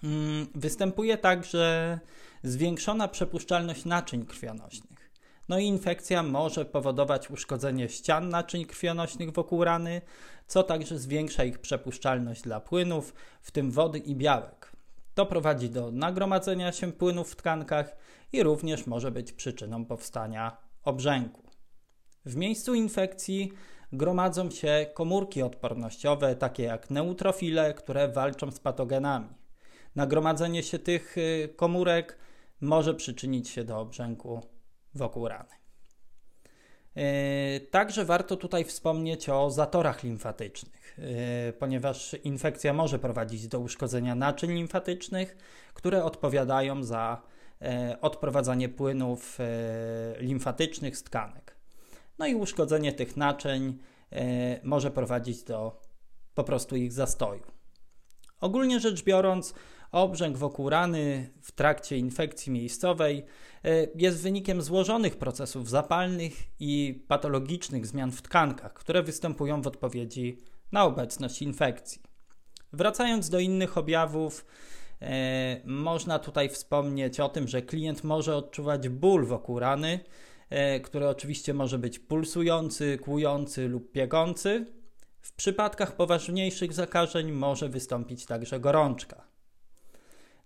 Mm, 0.02 0.47
występuje 0.55 1.19
także 1.19 1.99
zwiększona 2.43 3.09
przepuszczalność 3.09 3.85
naczyń 3.85 4.26
krwionośnych. 4.26 5.11
No 5.49 5.59
i 5.59 5.64
infekcja 5.64 6.23
może 6.23 6.64
powodować 6.64 7.31
uszkodzenie 7.31 7.88
ścian 7.88 8.29
naczyń 8.29 8.64
krwionośnych 8.64 9.33
wokół 9.33 9.64
rany, 9.64 10.00
co 10.47 10.62
także 10.62 10.99
zwiększa 10.99 11.45
ich 11.45 11.59
przepuszczalność 11.59 12.43
dla 12.43 12.61
płynów, 12.61 13.14
w 13.40 13.50
tym 13.50 13.71
wody 13.71 13.99
i 13.99 14.17
białek. 14.17 14.73
To 15.14 15.26
prowadzi 15.26 15.71
do 15.71 15.90
nagromadzenia 15.90 16.73
się 16.73 16.93
płynów 16.93 17.33
w 17.33 17.37
tkankach 17.37 17.97
i 18.33 18.43
również 18.43 18.87
może 18.87 19.11
być 19.11 19.33
przyczyną 19.33 19.85
powstania 19.85 20.57
obrzęku. 20.83 21.50
W 22.25 22.37
miejscu 22.37 22.75
infekcji 22.75 23.53
gromadzą 23.93 24.50
się 24.50 24.87
komórki 24.95 25.43
odpornościowe, 25.43 26.37
takie 26.37 26.62
jak 26.62 26.91
neutrofile, 26.91 27.75
które 27.75 28.09
walczą 28.09 28.50
z 28.50 28.61
patogenami. 28.61 29.29
Nagromadzenie 29.97 30.62
się 30.62 30.79
tych 30.79 31.19
y, 31.19 31.55
komórek 31.57 32.19
może 32.61 32.95
przyczynić 32.95 33.49
się 33.49 33.65
do 33.65 33.81
obrzęku 33.81 34.41
wokół 34.95 35.29
rany. 35.29 35.61
E, 36.97 37.61
także 37.61 38.05
warto 38.05 38.37
tutaj 38.37 38.65
wspomnieć 38.65 39.29
o 39.29 39.50
zatorach 39.50 40.03
limfatycznych, 40.03 40.99
e, 40.99 41.53
ponieważ 41.53 42.17
infekcja 42.25 42.73
może 42.73 42.99
prowadzić 42.99 43.49
do 43.49 43.61
uszkodzenia 43.61 44.15
naczyń 44.15 44.53
limfatycznych, 44.53 45.37
które 45.75 46.05
odpowiadają 46.05 46.85
za 46.85 47.23
e, 47.62 47.97
odprowadzanie 48.00 48.69
płynów 48.69 49.39
limfatycznych 50.19 50.97
z 50.97 51.03
tkanek. 51.03 51.50
No 52.21 52.27
i 52.27 52.35
uszkodzenie 52.35 52.93
tych 52.93 53.17
naczyń 53.17 53.79
może 54.62 54.91
prowadzić 54.91 55.43
do 55.43 55.81
po 56.35 56.45
prostu 56.45 56.77
ich 56.77 56.93
zastoju. 56.93 57.43
Ogólnie 58.41 58.81
rzecz 58.81 59.05
biorąc, 59.05 59.55
Obrzęk 59.93 60.37
wokół 60.37 60.71
rany 60.71 61.31
w 61.43 61.53
trakcie 61.53 61.99
infekcji 61.99 62.53
miejscowej 62.53 63.25
e, 63.65 63.87
jest 63.95 64.23
wynikiem 64.23 64.62
złożonych 64.62 65.17
procesów 65.17 65.71
zapalnych 65.71 66.33
i 66.61 67.05
patologicznych 67.09 67.87
zmian 67.87 68.12
w 68.12 68.23
tkankach, 68.23 68.73
które 68.73 69.03
występują 69.03 69.62
w 69.62 69.67
odpowiedzi 69.67 70.39
na 70.73 70.85
obecność 70.85 71.43
infekcji. 71.43 72.03
Wracając 72.73 73.31
do 73.31 73.39
innych 73.39 73.79
objawów, 73.79 74.47
e, 75.03 75.61
można 75.65 76.19
tutaj 76.19 76.49
wspomnieć 76.49 77.21
o 77.21 77.29
tym, 77.29 77.49
że 77.49 77.62
klient 77.62 78.05
może 78.05 78.37
odczuwać 78.37 78.89
ból 78.89 79.27
wokół 79.27 79.59
rany, 79.59 80.00
e, 80.05 80.30
który 80.85 81.09
oczywiście 81.09 81.54
może 81.54 81.78
być 81.78 81.99
pulsujący, 81.99 82.99
kłujący 82.99 83.69
lub 83.69 83.92
piegący. 83.92 84.66
W 85.21 85.33
przypadkach 85.33 85.97
poważniejszych 85.97 86.73
zakażeń 86.73 87.33
może 87.33 87.69
wystąpić 87.69 88.26
także 88.26 88.61
gorączka. 88.61 89.25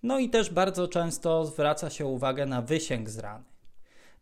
No 0.03 0.19
i 0.19 0.31
też 0.31 0.51
bardzo 0.51 0.89
często 0.89 1.45
zwraca 1.47 1.91
się 1.91 2.07
uwagę 2.07 2.47
na 2.47 2.63
wysięg 2.63 3.11
z 3.11 3.19
rany. 3.19 3.45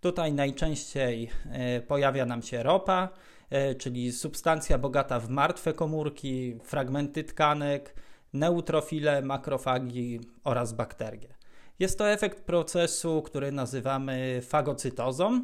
Tutaj 0.01 0.33
najczęściej 0.33 1.31
e, 1.51 1.81
pojawia 1.81 2.27
nam 2.27 2.43
się 2.43 2.63
ropa, 2.63 3.09
e, 3.51 3.75
czyli 3.75 4.13
substancja 4.13 4.79
bogata 4.79 5.21
w 5.21 5.29
martwe 5.29 5.73
komórki, 5.73 6.59
fragmenty 6.65 7.25
tkanek, 7.25 7.95
neutrofile, 8.33 9.23
makrofagi 9.23 10.21
oraz 10.45 10.73
bakterie. 10.73 11.35
Jest 11.79 11.99
to 11.99 12.11
efekt 12.11 12.45
procesu, 12.45 13.23
który 13.23 13.53
nazywamy 13.53 14.41
fagocytozą, 14.43 15.35
e, 15.35 15.43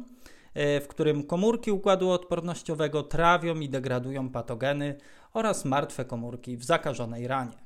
w 0.55 0.85
którym 0.89 1.23
komórki 1.23 1.71
układu 1.71 2.09
odpornościowego 2.09 3.03
trawią 3.03 3.55
i 3.55 3.69
degradują 3.69 4.29
patogeny 4.29 4.97
oraz 5.33 5.65
martwe 5.65 6.05
komórki 6.05 6.57
w 6.57 6.63
zakażonej 6.63 7.27
ranie. 7.27 7.57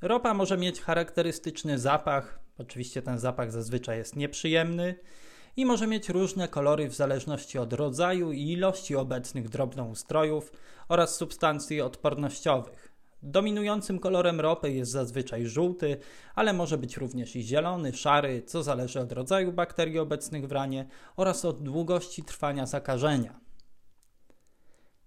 Ropa 0.00 0.34
może 0.34 0.58
mieć 0.58 0.80
charakterystyczny 0.80 1.78
zapach, 1.78 2.40
oczywiście 2.58 3.02
ten 3.02 3.18
zapach 3.18 3.52
zazwyczaj 3.52 3.98
jest 3.98 4.16
nieprzyjemny 4.16 4.94
i 5.56 5.66
może 5.66 5.86
mieć 5.86 6.08
różne 6.08 6.48
kolory 6.48 6.88
w 6.88 6.94
zależności 6.94 7.58
od 7.58 7.72
rodzaju 7.72 8.32
i 8.32 8.52
ilości 8.52 8.96
obecnych 8.96 9.48
drobnoustrojów 9.48 10.52
oraz 10.88 11.16
substancji 11.16 11.80
odpornościowych. 11.80 12.95
Dominującym 13.22 13.98
kolorem 13.98 14.40
ropy 14.40 14.72
jest 14.72 14.90
zazwyczaj 14.90 15.46
żółty, 15.46 15.96
ale 16.34 16.52
może 16.52 16.78
być 16.78 16.96
również 16.96 17.36
i 17.36 17.42
zielony, 17.42 17.92
szary, 17.92 18.42
co 18.42 18.62
zależy 18.62 19.00
od 19.00 19.12
rodzaju 19.12 19.52
bakterii 19.52 19.98
obecnych 19.98 20.48
w 20.48 20.52
ranie 20.52 20.86
oraz 21.16 21.44
od 21.44 21.62
długości 21.62 22.22
trwania 22.22 22.66
zakażenia. 22.66 23.40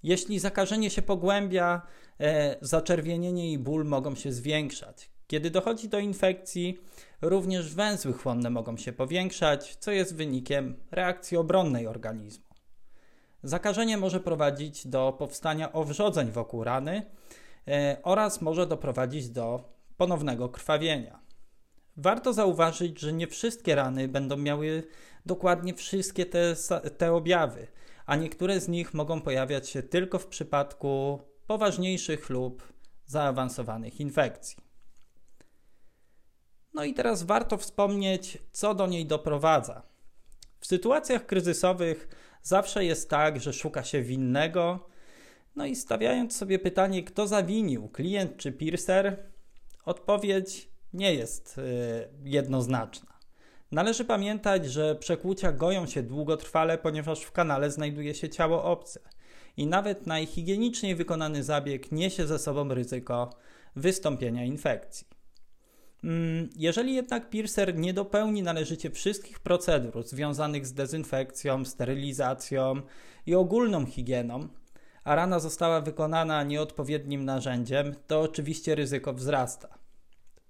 Jeśli 0.04 0.40
zakażenie 0.40 0.90
się 0.90 1.02
pogłębia, 1.02 1.82
e, 2.20 2.56
zaczerwienienie 2.62 3.52
i 3.52 3.58
ból 3.58 3.86
mogą 3.86 4.16
się 4.16 4.32
zwiększać. 4.32 5.10
Kiedy 5.28 5.52
dochodzi 5.52 5.90
do 5.90 6.00
infekcji, 6.00 6.78
również 7.22 7.76
węzły 7.76 8.14
chłonne 8.14 8.50
mogą 8.50 8.78
się 8.78 8.94
powiększać, 8.94 9.76
co 9.76 9.92
jest 9.92 10.16
wynikiem 10.16 10.76
reakcji 10.92 11.38
obronnej 11.38 11.88
organizmu. 11.88 12.46
Zakażenie 13.44 13.98
może 13.98 14.20
prowadzić 14.20 14.88
do 14.88 15.16
powstania 15.20 15.74
owrzodzeń 15.74 16.32
wokół 16.32 16.64
rany 16.64 17.06
oraz 18.04 18.42
może 18.42 18.68
doprowadzić 18.68 19.30
do 19.30 19.74
ponownego 19.98 20.50
krwawienia. 20.50 21.20
Warto 21.98 22.34
zauważyć, 22.34 23.00
że 23.00 23.14
nie 23.14 23.28
wszystkie 23.28 23.76
rany 23.76 24.08
będą 24.08 24.38
miały 24.38 24.84
dokładnie 25.26 25.74
wszystkie 25.74 26.26
te, 26.26 26.56
te 26.98 27.14
objawy 27.14 27.68
a 28.10 28.16
niektóre 28.16 28.60
z 28.60 28.68
nich 28.68 28.94
mogą 28.94 29.22
pojawiać 29.22 29.70
się 29.70 29.84
tylko 29.84 30.20
w 30.20 30.28
przypadku 30.28 31.22
poważniejszych 31.48 32.30
lub 32.30 32.74
zaawansowanych 33.06 34.00
infekcji. 34.00 34.58
No 36.74 36.84
i 36.84 36.94
teraz 36.94 37.24
warto 37.24 37.58
wspomnieć, 37.58 38.38
co 38.52 38.76
do 38.76 38.88
niej 38.88 39.06
doprowadza. 39.06 39.84
W 40.60 40.68
sytuacjach 40.68 41.26
kryzysowych 41.26 42.08
zawsze 42.42 42.86
jest 42.86 43.10
tak, 43.10 43.42
że 43.42 43.54
szuka 43.54 43.84
się 43.84 44.02
winnego. 44.02 44.90
No 45.56 45.66
i 45.66 45.76
stawiając 45.76 46.36
sobie 46.36 46.60
pytanie, 46.60 47.04
kto 47.04 47.28
zawinił, 47.28 47.90
klient 47.90 48.38
czy 48.38 48.52
piercer, 48.52 49.24
odpowiedź 49.86 50.70
nie 50.94 51.14
jest 51.14 51.58
y, 51.58 51.62
jednoznaczna. 52.24 53.20
Należy 53.72 54.06
pamiętać, 54.06 54.66
że 54.66 54.96
przekłucia 54.96 55.52
goją 55.52 55.88
się 55.88 56.04
długotrwale, 56.04 56.78
ponieważ 56.78 57.22
w 57.22 57.32
kanale 57.32 57.72
znajduje 57.72 58.14
się 58.14 58.30
ciało 58.30 58.64
obce 58.64 59.00
i 59.58 59.68
nawet 59.68 60.08
najhigieniczniej 60.08 60.96
wykonany 60.96 61.44
zabieg 61.44 61.92
niesie 61.92 62.28
ze 62.28 62.40
sobą 62.40 62.74
ryzyko 62.74 63.30
wystąpienia 63.76 64.46
infekcji. 64.46 65.08
Mm, 66.04 66.50
jeżeli 66.56 66.96
jednak 66.96 67.30
piercer 67.30 67.76
nie 67.76 67.94
dopełni 67.94 68.44
należycie 68.44 68.92
wszystkich 68.92 69.40
procedur 69.40 70.08
związanych 70.08 70.66
z 70.66 70.74
dezynfekcją, 70.74 71.66
sterylizacją 71.66 72.82
i 73.26 73.36
ogólną 73.36 73.86
higieną, 73.86 74.48
a 75.10 75.16
rana 75.16 75.40
została 75.40 75.82
wykonana 75.82 76.44
nieodpowiednim 76.44 77.26
narzędziem, 77.26 77.96
to 78.08 78.22
oczywiście 78.22 78.76
ryzyko 78.76 79.14
wzrasta. 79.14 79.78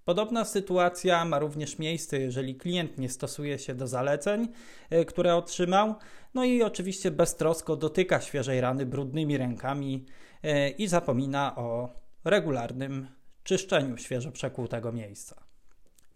Podobna 0.06 0.46
sytuacja 0.46 1.26
ma 1.26 1.40
również 1.40 1.80
miejsce, 1.80 2.20
jeżeli 2.20 2.56
klient 2.56 2.98
nie 2.98 3.10
stosuje 3.10 3.60
się 3.60 3.76
do 3.76 3.88
zaleceń, 3.88 4.48
e, 4.90 5.06
które 5.06 5.36
otrzymał, 5.36 5.96
no 6.34 6.44
i 6.44 6.64
oczywiście 6.64 7.12
beztrosko 7.12 7.76
dotyka 7.76 8.22
świeżej 8.22 8.62
rany 8.62 8.86
brudnymi 8.86 9.38
rękami 9.38 10.06
e, 10.44 10.70
i 10.70 10.88
zapomina 10.88 11.56
o 11.56 11.90
regularnym 12.24 13.08
czyszczeniu 13.44 13.98
świeżo 13.98 14.32
przekłutego 14.32 14.92
miejsca. 14.92 15.44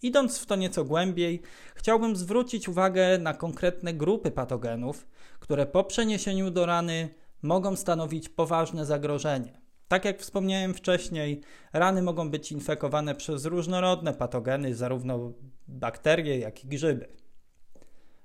Idąc 0.01 0.39
w 0.39 0.45
to 0.45 0.55
nieco 0.55 0.85
głębiej, 0.85 1.41
chciałbym 1.75 2.15
zwrócić 2.15 2.69
uwagę 2.69 3.17
na 3.17 3.33
konkretne 3.33 3.93
grupy 3.93 4.31
patogenów, 4.31 5.07
które 5.39 5.65
po 5.65 5.83
przeniesieniu 5.83 6.51
do 6.51 6.65
rany 6.65 7.22
mogą 7.43 7.75
stanowić 7.75 8.29
poważne 8.29 8.85
zagrożenie. 8.85 9.61
Tak 9.87 10.05
jak 10.05 10.19
wspomniałem 10.19 10.73
wcześniej, 10.73 11.41
rany 11.73 12.01
mogą 12.01 12.29
być 12.29 12.51
infekowane 12.51 13.15
przez 13.15 13.45
różnorodne 13.45 14.13
patogeny, 14.13 14.75
zarówno 14.75 15.31
bakterie, 15.67 16.39
jak 16.39 16.63
i 16.63 16.67
grzyby. 16.67 17.07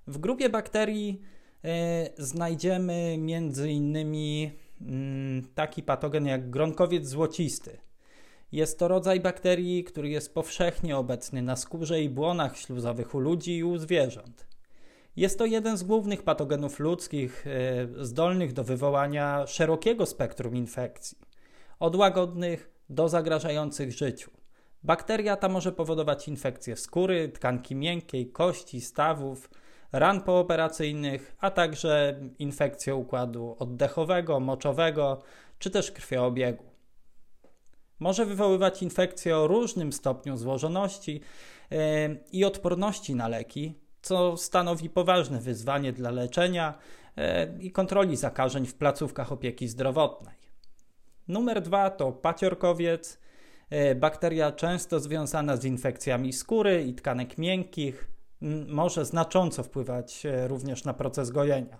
W 0.07 0.19
grupie 0.19 0.49
bakterii 0.49 1.21
y, 1.65 1.69
znajdziemy 2.25 3.19
między 3.19 3.71
innymi 3.71 4.51
y, 4.81 4.85
taki 5.55 5.83
patogen 5.83 6.27
jak 6.27 6.51
gronkowiec 6.51 7.07
złocisty. 7.07 7.79
Jest 8.53 8.79
to 8.79 8.89
rodzaj 8.89 9.21
bakterii, 9.21 9.85
który 9.85 10.09
jest 10.09 10.35
powszechnie 10.35 10.97
obecny 10.97 11.43
na 11.43 11.57
skórze 11.57 12.03
i 12.03 12.09
błonach 12.09 12.59
śluzowych 12.59 13.15
u 13.15 13.19
ludzi 13.19 13.57
i 13.57 13.65
u 13.65 13.79
zwierząt. 13.79 14.48
Jest 15.19 15.39
to 15.39 15.47
jeden 15.47 15.77
z 15.77 15.83
głównych 15.83 16.23
patogenów 16.23 16.79
ludzkich 16.79 17.47
y, 17.47 18.05
zdolnych 18.07 18.53
do 18.53 18.65
wywołania 18.65 19.47
szerokiego 19.47 20.07
spektrum 20.07 20.57
infekcji 20.57 21.19
od 21.81 21.97
łagodnych 21.97 22.71
do 22.91 23.09
zagrażających 23.09 23.93
życiu. 23.93 24.31
Bakteria 24.83 25.37
ta 25.37 25.49
może 25.49 25.73
powodować 25.73 26.29
infekcje 26.29 26.77
skóry, 26.77 27.29
tkanki 27.29 27.75
miękkiej, 27.75 28.31
kości, 28.31 28.81
stawów, 28.81 29.51
ran 29.93 30.21
pooperacyjnych, 30.21 31.37
a 31.39 31.51
także 31.51 32.21
infekcje 32.39 32.95
układu 32.95 33.57
oddechowego, 33.59 34.41
moczowego 34.41 35.23
czy 35.59 35.71
też 35.71 35.93
krwioobiegu. 35.93 36.65
Może 37.99 38.27
wywoływać 38.27 38.83
infekcje 38.83 39.37
o 39.37 39.47
różnym 39.47 39.93
stopniu 39.93 40.37
złożoności 40.37 41.21
yy, 41.71 41.79
i 42.33 42.45
odporności 42.45 43.15
na 43.15 43.29
leki, 43.29 43.88
co 44.09 44.37
stanowi 44.37 44.91
poważne 44.91 45.41
wyzwanie 45.41 45.93
dla 45.93 46.11
leczenia 46.11 46.75
yy, 47.17 47.25
i 47.61 47.73
kontroli 47.73 48.17
zakażeń 48.17 48.67
w 48.67 48.75
placówkach 48.75 49.33
opieki 49.33 49.69
zdrowotnej. 49.69 50.35
Numer 51.29 51.63
dwa 51.63 51.91
to 51.91 52.13
paciorkowiec, 52.13 53.19
e, 53.71 53.95
bakteria 53.95 54.53
często 54.53 55.01
związana 55.01 55.57
z 55.57 55.65
infekcjami 55.65 56.33
skóry 56.33 56.85
i 56.85 56.95
tkanek 56.95 57.39
miękkich, 57.39 58.09
może 58.69 59.05
znacząco 59.05 59.63
wpływać 59.63 60.27
e, 60.27 60.49
również 60.49 60.85
na 60.85 60.95
proces 60.95 61.31
gojenia. 61.31 61.79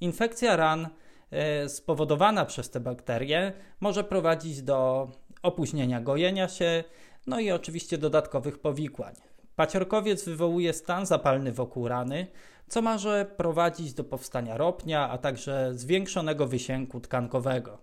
Infekcja 0.00 0.56
ran 0.56 0.88
e, 1.30 1.68
spowodowana 1.68 2.44
przez 2.44 2.70
te 2.70 2.80
bakterie 2.80 3.52
może 3.80 4.04
prowadzić 4.04 4.62
do 4.62 5.10
opóźnienia 5.42 6.00
gojenia 6.00 6.48
się, 6.48 6.84
no 7.26 7.40
i 7.40 7.50
oczywiście 7.50 7.98
dodatkowych 7.98 8.58
powikłań. 8.58 9.14
Paciorkowiec 9.56 10.24
wywołuje 10.24 10.72
stan 10.72 11.06
zapalny 11.06 11.52
wokół 11.52 11.88
rany, 11.88 12.26
co 12.68 12.82
może 12.82 13.26
prowadzić 13.36 13.94
do 13.94 14.04
powstania 14.04 14.56
ropnia, 14.56 15.10
a 15.10 15.18
także 15.18 15.70
zwiększonego 15.74 16.46
wysięku 16.46 17.00
tkankowego. 17.00 17.78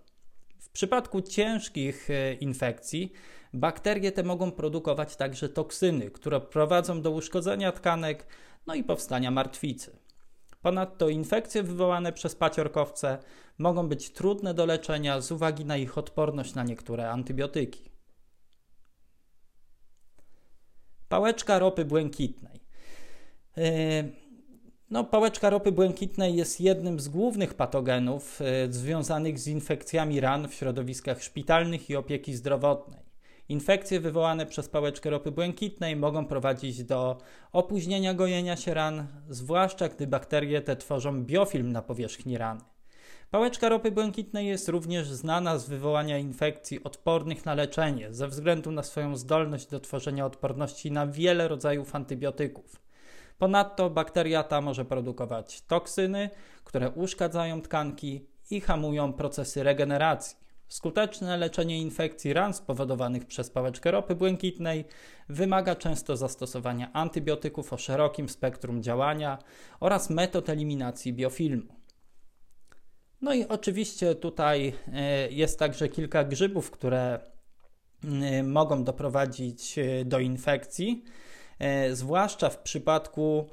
W 0.58 0.68
przypadku 0.68 1.22
ciężkich 1.22 2.10
e, 2.10 2.34
infekcji 2.34 3.12
bakterie 3.52 4.12
te 4.12 4.22
mogą 4.22 4.52
produkować 4.52 5.16
także 5.16 5.48
toksyny, 5.48 6.10
które 6.10 6.40
prowadzą 6.40 7.02
do 7.02 7.10
uszkodzenia 7.10 7.72
tkanek, 7.72 8.26
no 8.66 8.74
i 8.74 8.84
powstania 8.84 9.30
martwicy. 9.30 9.98
Ponadto 10.62 11.08
infekcje 11.08 11.62
wywołane 11.62 12.12
przez 12.12 12.34
paciorkowce 12.34 13.18
mogą 13.58 13.88
być 13.88 14.10
trudne 14.10 14.54
do 14.54 14.66
leczenia 14.66 15.20
z 15.20 15.32
uwagi 15.32 15.64
na 15.64 15.76
ich 15.76 15.98
odporność 15.98 16.54
na 16.54 16.64
niektóre 16.64 17.10
antybiotyki. 17.10 17.93
Pałeczka 21.14 21.58
ropy 21.58 21.84
błękitnej. 21.84 22.60
E, 23.56 24.04
no, 24.90 25.04
pałeczka 25.04 25.50
ropy 25.50 25.72
błękitnej 25.72 26.36
jest 26.36 26.60
jednym 26.60 27.00
z 27.00 27.08
głównych 27.08 27.54
patogenów 27.54 28.40
y, 28.40 28.72
związanych 28.72 29.38
z 29.38 29.48
infekcjami 29.48 30.20
ran 30.20 30.48
w 30.48 30.54
środowiskach 30.54 31.22
szpitalnych 31.22 31.90
i 31.90 31.96
opieki 31.96 32.34
zdrowotnej. 32.34 33.00
Infekcje 33.48 34.00
wywołane 34.00 34.46
przez 34.46 34.68
pałeczkę 34.68 35.10
ropy 35.10 35.30
błękitnej 35.30 35.96
mogą 35.96 36.26
prowadzić 36.26 36.84
do 36.84 37.18
opóźnienia 37.52 38.14
gojenia 38.14 38.56
się 38.56 38.74
ran, 38.74 39.06
zwłaszcza 39.28 39.88
gdy 39.88 40.06
bakterie 40.06 40.62
te 40.62 40.76
tworzą 40.76 41.24
biofilm 41.24 41.72
na 41.72 41.82
powierzchni 41.82 42.38
rany. 42.38 42.60
Pałeczka 43.34 43.68
ropy 43.68 43.90
błękitnej 43.90 44.46
jest 44.46 44.68
również 44.68 45.08
znana 45.08 45.58
z 45.58 45.68
wywołania 45.68 46.18
infekcji 46.18 46.84
odpornych 46.84 47.44
na 47.44 47.54
leczenie 47.54 48.14
ze 48.14 48.28
względu 48.28 48.70
na 48.72 48.82
swoją 48.82 49.16
zdolność 49.16 49.66
do 49.66 49.80
tworzenia 49.80 50.26
odporności 50.26 50.92
na 50.92 51.06
wiele 51.06 51.48
rodzajów 51.48 51.94
antybiotyków. 51.94 52.82
Ponadto 53.38 53.90
bakteria 53.90 54.42
ta 54.42 54.60
może 54.60 54.84
produkować 54.84 55.62
toksyny, 55.62 56.30
które 56.64 56.90
uszkadzają 56.90 57.62
tkanki 57.62 58.26
i 58.50 58.60
hamują 58.60 59.12
procesy 59.12 59.62
regeneracji. 59.62 60.36
Skuteczne 60.68 61.36
leczenie 61.36 61.78
infekcji 61.78 62.32
ran 62.32 62.54
spowodowanych 62.54 63.26
przez 63.26 63.50
pałeczkę 63.50 63.90
ropy 63.90 64.14
błękitnej 64.14 64.84
wymaga 65.28 65.74
często 65.74 66.16
zastosowania 66.16 66.92
antybiotyków 66.92 67.72
o 67.72 67.76
szerokim 67.76 68.28
spektrum 68.28 68.82
działania 68.82 69.38
oraz 69.80 70.10
metod 70.10 70.48
eliminacji 70.48 71.12
biofilmu. 71.12 71.83
No 73.24 73.34
i 73.34 73.44
oczywiście 73.48 74.14
tutaj 74.14 74.72
e, 74.92 75.30
jest 75.30 75.58
także 75.58 75.88
kilka 75.88 76.24
grzybów, 76.24 76.70
które 76.70 77.20
e, 78.04 78.42
mogą 78.42 78.84
doprowadzić 78.84 79.78
e, 79.78 80.04
do 80.04 80.18
infekcji. 80.18 81.04
Zwłaszcza 81.92 82.50
w 82.50 82.58
przypadku 82.58 83.50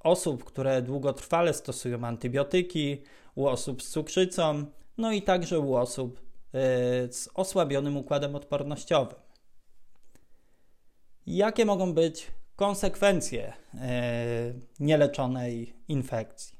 osób, 0.00 0.44
które 0.44 0.82
długotrwale 0.82 1.54
stosują 1.54 2.04
antybiotyki, 2.04 3.02
u 3.34 3.46
osób 3.46 3.82
z 3.82 3.90
cukrzycą, 3.90 4.66
no 4.98 5.12
i 5.12 5.22
także 5.22 5.58
u 5.58 5.74
osób 5.74 6.20
z 7.10 7.28
osłabionym 7.34 7.96
układem 7.96 8.34
odpornościowym. 8.34 9.18
Jakie 11.26 11.64
mogą 11.64 11.94
być 11.94 12.26
konsekwencje 12.56 13.52
nieleczonej 14.80 15.74
infekcji? 15.88 16.55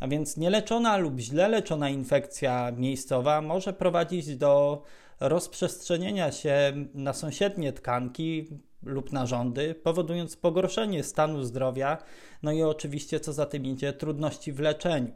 A 0.00 0.08
więc 0.08 0.36
nieleczona 0.36 0.96
lub 0.96 1.18
źle 1.18 1.48
leczona 1.48 1.88
infekcja 1.88 2.72
miejscowa 2.76 3.40
może 3.42 3.72
prowadzić 3.72 4.36
do 4.36 4.82
rozprzestrzenienia 5.20 6.32
się 6.32 6.72
na 6.94 7.12
sąsiednie 7.12 7.72
tkanki, 7.72 8.46
lub 8.82 9.12
narządy, 9.12 9.74
powodując 9.74 10.36
pogorszenie 10.36 11.04
stanu 11.04 11.44
zdrowia, 11.44 11.98
no 12.42 12.52
i 12.52 12.62
oczywiście, 12.62 13.20
co 13.20 13.32
za 13.32 13.46
tym 13.46 13.66
idzie, 13.66 13.92
trudności 13.92 14.52
w 14.52 14.60
leczeniu. 14.60 15.12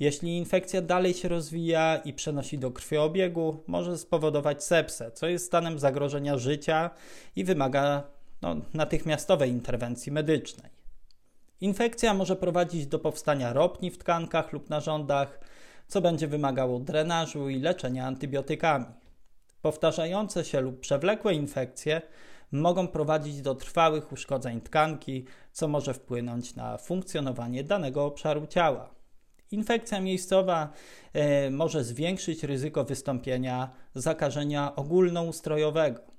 Jeśli 0.00 0.38
infekcja 0.38 0.82
dalej 0.82 1.14
się 1.14 1.28
rozwija 1.28 1.96
i 1.96 2.12
przenosi 2.12 2.58
do 2.58 2.70
krwiobiegu, 2.70 3.64
może 3.66 3.98
spowodować 3.98 4.64
sepsę, 4.64 5.10
co 5.10 5.26
jest 5.26 5.46
stanem 5.46 5.78
zagrożenia 5.78 6.38
życia 6.38 6.90
i 7.36 7.44
wymaga 7.44 8.02
no, 8.42 8.56
natychmiastowej 8.74 9.50
interwencji 9.50 10.12
medycznej. 10.12 10.81
Infekcja 11.62 12.14
może 12.14 12.36
prowadzić 12.36 12.86
do 12.86 12.98
powstania 12.98 13.52
ropni 13.52 13.90
w 13.90 13.98
tkankach 13.98 14.52
lub 14.52 14.70
narządach, 14.70 15.40
co 15.88 16.00
będzie 16.00 16.28
wymagało 16.28 16.80
drenażu 16.80 17.48
i 17.48 17.60
leczenia 17.60 18.06
antybiotykami. 18.06 18.86
Powtarzające 19.60 20.44
się 20.44 20.60
lub 20.60 20.80
przewlekłe 20.80 21.34
infekcje 21.34 22.02
mogą 22.52 22.88
prowadzić 22.88 23.42
do 23.42 23.54
trwałych 23.54 24.12
uszkodzeń 24.12 24.60
tkanki, 24.60 25.24
co 25.52 25.68
może 25.68 25.94
wpłynąć 25.94 26.56
na 26.56 26.78
funkcjonowanie 26.78 27.64
danego 27.64 28.04
obszaru 28.04 28.46
ciała. 28.46 28.94
Infekcja 29.50 30.00
miejscowa 30.00 30.72
y, 31.46 31.50
może 31.50 31.84
zwiększyć 31.84 32.44
ryzyko 32.44 32.84
wystąpienia 32.84 33.70
zakażenia 33.94 34.76
ogólnoustrojowego. 34.76 36.11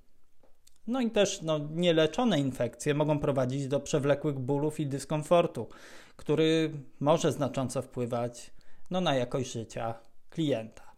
No 0.88 1.02
i 1.02 1.12
też 1.12 1.42
no, 1.42 1.60
nieleczone 1.72 2.40
infekcje 2.40 2.94
mogą 2.94 3.20
prowadzić 3.20 3.68
do 3.68 3.80
przewlekłych 3.80 4.40
bólów 4.40 4.80
i 4.80 4.88
dyskomfortu, 4.88 5.68
który 6.16 6.72
może 7.00 7.32
znacząco 7.32 7.82
wpływać 7.82 8.54
no, 8.92 9.02
na 9.02 9.16
jakość 9.16 9.52
życia 9.52 9.94
klienta. 10.30 10.94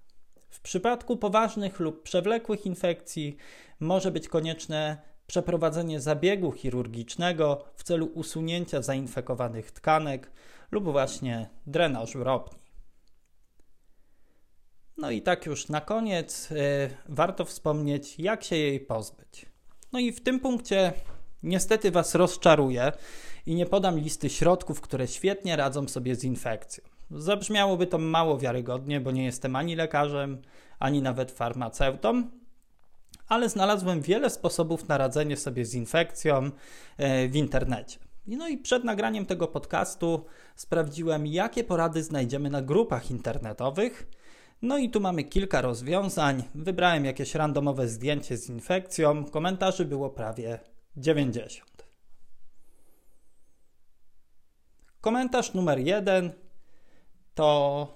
W 0.50 0.60
przypadku 0.60 1.17
poważnych 1.17 1.80
lub 1.80 2.04
przewlekłych 2.04 2.65
infekcji 2.65 3.38
może 3.80 4.12
być 4.12 4.28
konieczne 4.28 4.98
przeprowadzenie 5.28 6.02
zabiegu 6.02 6.52
chirurgicznego 6.52 7.65
w 7.76 7.84
celu 7.84 8.06
usunięcia 8.06 8.82
zainfekowanych 8.82 9.71
tkanek 9.71 10.32
lub 10.71 10.84
właśnie 10.84 11.50
drenażu 11.67 12.24
ropni. 12.24 12.60
No 14.98 15.12
i 15.12 15.21
tak 15.21 15.45
już 15.45 15.69
na 15.69 15.82
koniec 15.82 16.50
yy, 16.50 16.58
warto 17.10 17.45
wspomnieć, 17.45 18.19
jak 18.19 18.43
się 18.43 18.56
jej 18.56 18.80
pozbyć. 18.80 19.55
No 19.95 19.99
i 19.99 20.12
w 20.12 20.21
tym 20.21 20.39
punkcie 20.39 20.93
niestety 21.43 21.91
Was 21.91 22.15
rozczaruję 22.15 22.91
i 23.45 23.55
nie 23.55 23.65
podam 23.65 23.99
listy 23.99 24.29
środków, 24.29 24.81
które 24.81 25.08
świetnie 25.08 25.55
radzą 25.55 25.88
sobie 25.88 26.15
z 26.15 26.23
infekcją. 26.23 26.84
Zabrzmiałoby 27.12 27.88
to 27.88 27.97
mało 27.97 28.38
wiarygodnie, 28.38 29.01
bo 29.01 29.12
nie 29.12 29.25
jestem 29.25 29.55
ani 29.55 29.75
lekarzem, 29.75 30.41
ani 30.79 31.01
nawet 31.01 31.31
farmaceutą, 31.31 32.23
ale 33.27 33.49
znalazłem 33.49 34.01
wiele 34.01 34.29
sposobów 34.29 34.88
na 34.88 34.97
radzenie 34.97 35.38
sobie 35.38 35.65
z 35.65 35.73
infekcją 35.73 36.51
e, 36.97 37.27
w 37.27 37.36
internecie. 37.36 37.99
No 38.27 38.47
i 38.47 38.58
przed 38.58 38.84
nagraniem 38.84 39.25
tego 39.25 39.47
podcastu 39.47 40.25
sprawdziłem, 40.55 41.27
jakie 41.27 41.63
porady 41.63 42.03
znajdziemy 42.03 42.49
na 42.49 42.62
grupach 42.62 43.12
internetowych. 43.12 44.08
No 44.62 44.78
i 44.78 44.89
tu 44.89 45.00
mamy 45.00 45.24
kilka 45.24 45.62
rozwiązań. 45.62 46.44
Wybrałem 46.56 47.06
jakieś 47.06 47.36
randomowe 47.36 47.88
zdjęcie 47.88 48.38
z 48.38 48.50
infekcją. 48.50 49.26
Komentarzy 49.26 49.86
było 49.86 50.10
prawie 50.10 50.60
90. 50.98 51.88
Komentarz 55.02 55.54
numer 55.54 55.80
jeden 55.80 56.34
to 57.36 57.88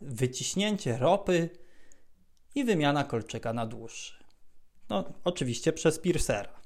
wyciśnięcie 0.00 0.98
ropy 0.98 1.50
i 2.54 2.64
wymiana 2.64 3.04
kolczyka 3.04 3.52
na 3.52 3.66
dłuższy. 3.66 4.24
No, 4.88 5.04
oczywiście 5.24 5.72
przez 5.72 5.98
piercera. 5.98 6.60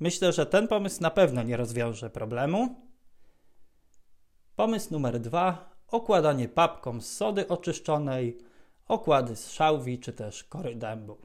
Myślę, 0.00 0.32
że 0.32 0.46
ten 0.46 0.68
pomysł 0.68 1.02
na 1.02 1.10
pewno 1.10 1.42
nie 1.42 1.56
rozwiąże 1.56 2.10
problemu. 2.10 2.90
Pomysł 4.56 4.92
numer 4.92 5.20
dwa: 5.20 5.75
okładanie 5.88 6.48
papką 6.48 7.00
z 7.00 7.12
sody 7.12 7.48
oczyszczonej, 7.48 8.38
okłady 8.88 9.36
z 9.36 9.50
szałwi 9.50 9.98
czy 9.98 10.12
też 10.12 10.44
kory 10.44 10.74
dębu. 10.74 11.16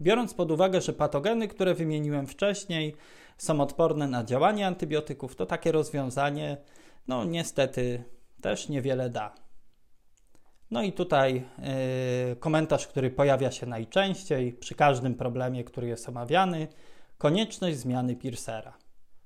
Biorąc 0.00 0.34
pod 0.34 0.50
uwagę, 0.50 0.80
że 0.80 0.92
patogeny, 0.92 1.48
które 1.48 1.74
wymieniłem 1.74 2.26
wcześniej, 2.26 2.96
są 3.38 3.60
odporne 3.60 4.08
na 4.08 4.24
działanie 4.24 4.66
antybiotyków, 4.66 5.36
to 5.36 5.46
takie 5.46 5.72
rozwiązanie, 5.72 6.56
no 7.08 7.24
niestety, 7.24 8.04
też 8.40 8.68
niewiele 8.68 9.10
da. 9.10 9.34
No 10.70 10.82
i 10.82 10.92
tutaj 10.92 11.34
yy, 12.28 12.36
komentarz, 12.36 12.86
który 12.86 13.10
pojawia 13.10 13.50
się 13.50 13.66
najczęściej 13.66 14.52
przy 14.52 14.74
każdym 14.74 15.14
problemie, 15.14 15.64
który 15.64 15.88
jest 15.88 16.08
omawiany, 16.08 16.68
konieczność 17.18 17.76
zmiany 17.76 18.16
piercera. 18.16 18.78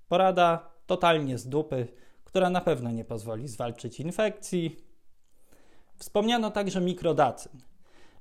Porada 0.09 0.71
totalnie 0.87 1.39
z 1.39 1.49
dupy, 1.49 1.89
która 2.37 2.51
na 2.51 2.61
pewno 2.61 2.90
nie 2.90 3.05
pozwoli 3.05 3.49
zwalczyć 3.49 4.01
infekcji. 4.01 4.77
Wspomniano 5.96 6.51
także 6.51 6.81
mikrodacyn. 6.81 7.53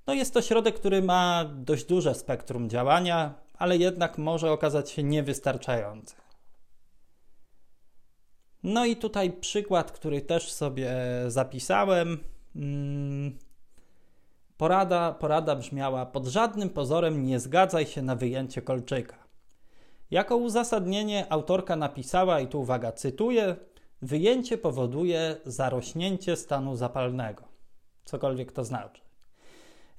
No 0.08 0.13
jest 0.13 0.34
to 0.34 0.41
środek, 0.41 0.75
który 0.75 1.01
ma 1.01 1.45
dość 1.56 1.86
duże 1.86 2.15
spektrum 2.15 2.69
działania, 2.69 3.34
ale 3.58 3.78
jednak 3.78 4.17
może 4.17 4.51
okazać 4.51 4.91
się 4.91 5.04
niewystarczający. 5.04 6.15
No 8.63 8.86
i 8.86 8.95
tutaj 8.95 9.32
przykład, 9.32 9.91
który 9.91 10.21
też 10.21 10.51
sobie 10.51 10.93
zapisałem. 11.28 12.17
Mm, 12.56 13.38
porada, 14.58 15.12
porada 15.12 15.56
brzmiała: 15.56 16.06
Pod 16.06 16.25
żadnym 16.25 16.69
pozorem 16.69 17.25
nie 17.25 17.39
zgadzaj 17.39 17.86
się 17.86 18.01
na 18.01 18.15
wyjęcie 18.15 18.62
kolczyka. 18.62 19.17
Jako 20.12 20.38
uzasadnienie 20.38 21.25
autorka 21.30 21.75
napisała, 21.75 22.39
i 22.39 22.47
tu 22.47 22.62
uwaga, 22.62 22.91
cytuję: 22.91 23.56
Wyjęcie 24.06 24.58
powoduje 24.58 25.36
zarośnięcie 25.46 26.36
stanu 26.36 26.76
zapalnego. 26.76 27.44
Cokolwiek 28.04 28.52
to 28.52 28.63
znaczy. 28.63 29.02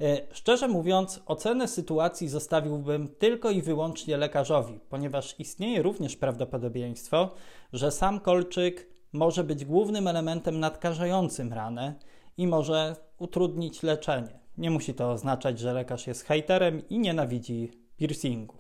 E, 0.01 0.35
szczerze 0.35 0.69
mówiąc, 0.69 1.23
ocenę 1.27 1.69
sytuacji 1.69 2.29
zostawiłbym 2.29 3.09
tylko 3.09 3.51
i 3.51 3.63
wyłącznie 3.63 4.17
lekarzowi, 4.17 4.81
ponieważ 4.89 5.41
istnieje 5.41 5.83
również 5.83 6.17
prawdopodobieństwo, 6.17 7.31
że 7.73 7.91
sam 7.91 8.21
kolczyk 8.21 8.89
może 9.13 9.45
być 9.45 9.65
głównym 9.65 10.09
elementem 10.09 10.61
nadkażającym 10.61 11.53
ranę 11.53 11.95
i 12.37 12.47
może 12.47 12.97
utrudnić 13.19 13.83
leczenie. 13.83 14.41
Nie 14.59 14.71
musi 14.71 14.95
to 14.95 15.11
oznaczać, 15.11 15.59
że 15.59 15.73
lekarz 15.73 16.07
jest 16.07 16.25
hejterem 16.25 16.89
i 16.89 16.99
nienawidzi 16.99 17.71
piercingu. 17.97 18.57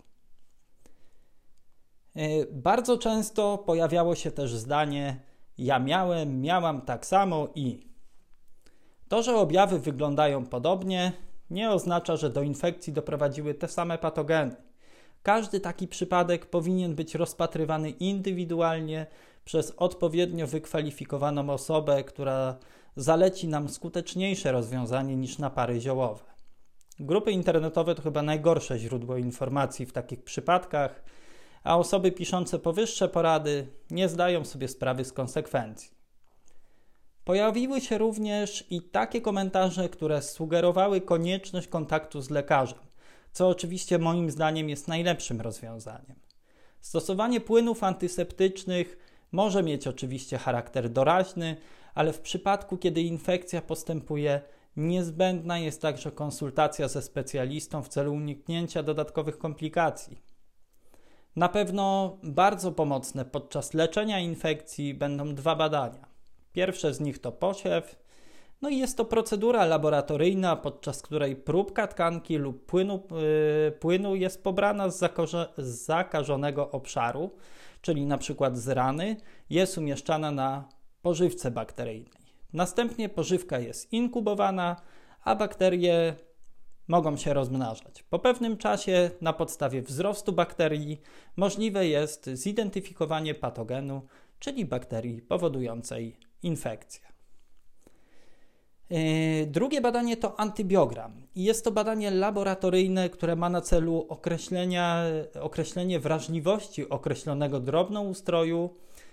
E, 2.15 2.47
bardzo 2.53 2.99
często 2.99 3.59
pojawiało 3.59 4.15
się 4.15 4.31
też 4.31 4.55
zdanie: 4.55 5.21
Ja 5.59 5.79
miałem, 5.79 6.41
miałam 6.41 6.81
tak 6.81 7.07
samo 7.07 7.49
i. 7.55 7.87
To, 9.09 9.23
że 9.23 9.37
objawy 9.37 9.79
wyglądają 9.79 10.47
podobnie, 10.47 11.13
nie 11.51 11.71
oznacza, 11.71 12.17
że 12.17 12.31
do 12.31 12.43
infekcji 12.43 12.93
doprowadziły 12.93 13.55
te 13.55 13.69
same 13.69 13.99
patogeny. 13.99 14.57
Każdy 15.23 15.61
taki 15.61 15.89
przypadek 15.89 16.47
powinien 16.47 16.95
być 16.95 17.15
rozpatrywany 17.15 17.91
indywidualnie 17.91 19.07
przez 19.45 19.73
odpowiednio 19.77 20.47
wykwalifikowaną 20.47 21.51
osobę, 21.51 22.05
która 22.05 22.57
zaleci 22.97 23.49
nam 23.49 23.69
skuteczniejsze 23.69 24.53
rozwiązanie 24.53 25.17
niż 25.17 25.39
napary 25.39 25.81
ziołowe. 25.81 26.25
Grupy 27.01 27.33
internetowe 27.33 27.95
to 27.95 28.03
chyba 28.03 28.23
najgorsze 28.23 28.79
źródło 28.79 29.17
informacji 29.17 29.87
w 29.87 29.93
takich 29.93 30.23
przypadkach, 30.23 31.03
a 31.67 31.79
osoby 31.79 32.13
piszące 32.13 32.59
powyższe 32.59 33.09
porady 33.09 33.67
nie 33.91 34.09
zdają 34.09 34.45
sobie 34.45 34.69
sprawy 34.69 35.05
z 35.05 35.13
konsekwencji. 35.13 35.91
Pojawiły 37.25 37.81
się 37.81 37.99
również 37.99 38.65
i 38.71 38.83
takie 38.83 39.21
komentarze, 39.21 39.89
które 39.89 40.23
sugerowały 40.23 41.01
konieczność 41.01 41.69
kontaktu 41.69 42.21
z 42.21 42.31
lekarzem, 42.31 42.79
co 43.33 43.49
oczywiście 43.49 43.99
moim 43.99 44.31
zdaniem 44.31 44.69
jest 44.69 44.89
najlepszym 44.89 45.41
rozwiązaniem. 45.41 46.17
Stosowanie 46.81 47.41
płynów 47.41 47.85
antyseptycznych 47.85 48.99
może 49.33 49.63
mieć 49.63 49.87
oczywiście 49.87 50.39
charakter 50.39 50.91
doraźny, 50.91 51.57
ale 51.95 52.13
w 52.13 52.21
przypadku, 52.21 52.77
kiedy 52.77 53.03
infekcja 53.03 53.63
postępuje, 53.63 54.41
niezbędna 54.77 55.59
jest 55.59 55.83
także 55.83 56.13
konsultacja 56.13 56.89
ze 56.89 57.03
specjalistą 57.03 57.83
w 57.83 57.89
celu 57.89 58.15
uniknięcia 58.15 58.83
dodatkowych 58.83 59.39
komplikacji. 59.39 60.26
Na 61.37 61.49
pewno 61.49 62.17
bardzo 62.23 62.73
pomocne 62.73 63.25
podczas 63.25 63.75
leczenia 63.75 64.21
infekcji 64.21 64.95
będą 64.95 65.35
dwa 65.35 65.57
badania. 65.57 66.07
Pierwsze 66.53 66.95
z 66.95 67.01
nich 67.01 67.19
to 67.19 67.33
posiew. 67.33 67.97
No 68.63 68.69
i 68.69 68.79
jest 68.79 68.97
to 68.97 69.05
procedura 69.05 69.65
laboratoryjna, 69.65 70.57
podczas 70.57 71.03
której 71.03 71.37
próbka 71.37 71.87
tkanki 71.87 72.37
lub 72.37 72.67
płynu, 72.67 73.03
yy, 73.11 73.73
płynu 73.73 74.15
jest 74.15 74.45
pobrana 74.45 74.91
z, 74.91 74.99
z 75.59 75.85
zakażonego 75.87 76.71
obszaru, 76.71 77.31
czyli 77.81 78.07
przykład 78.19 78.59
z 78.59 78.69
rany, 78.69 79.17
jest 79.51 79.79
umieszczana 79.79 80.31
na 80.31 80.69
pożywce 81.03 81.51
bakteryjnej. 81.51 82.13
Następnie 82.53 83.09
pożywka 83.09 83.59
jest 83.59 83.93
inkubowana, 83.93 84.77
a 85.25 85.35
bakterie 85.35 86.15
mogą 86.89 87.17
się 87.17 87.35
rozmnażać. 87.35 88.03
Po 88.03 88.19
pewnym 88.19 88.57
czasie, 88.57 89.11
na 89.21 89.33
podstawie 89.33 89.83
wzrostu 89.83 90.33
bakterii, 90.33 91.01
możliwe 91.37 91.87
jest 91.87 92.31
zidentyfikowanie 92.33 93.35
patogenu, 93.35 94.03
czyli 94.39 94.65
bakterii 94.65 95.23
powodującej 95.23 96.17
infekcję. 96.43 97.07
E, 98.91 99.47
drugie 99.47 99.81
badanie 99.81 100.17
to 100.17 100.41
antybiogram. 100.41 101.27
Jest 101.35 101.65
to 101.65 101.71
badanie 101.71 102.11
laboratoryjne, 102.11 103.11
które 103.11 103.37
ma 103.37 103.49
na 103.49 103.61
celu 103.61 104.07
określenie 105.41 106.01
wrażliwości 106.01 106.89
określonego 106.89 107.61
drobnoustroju 107.61 108.71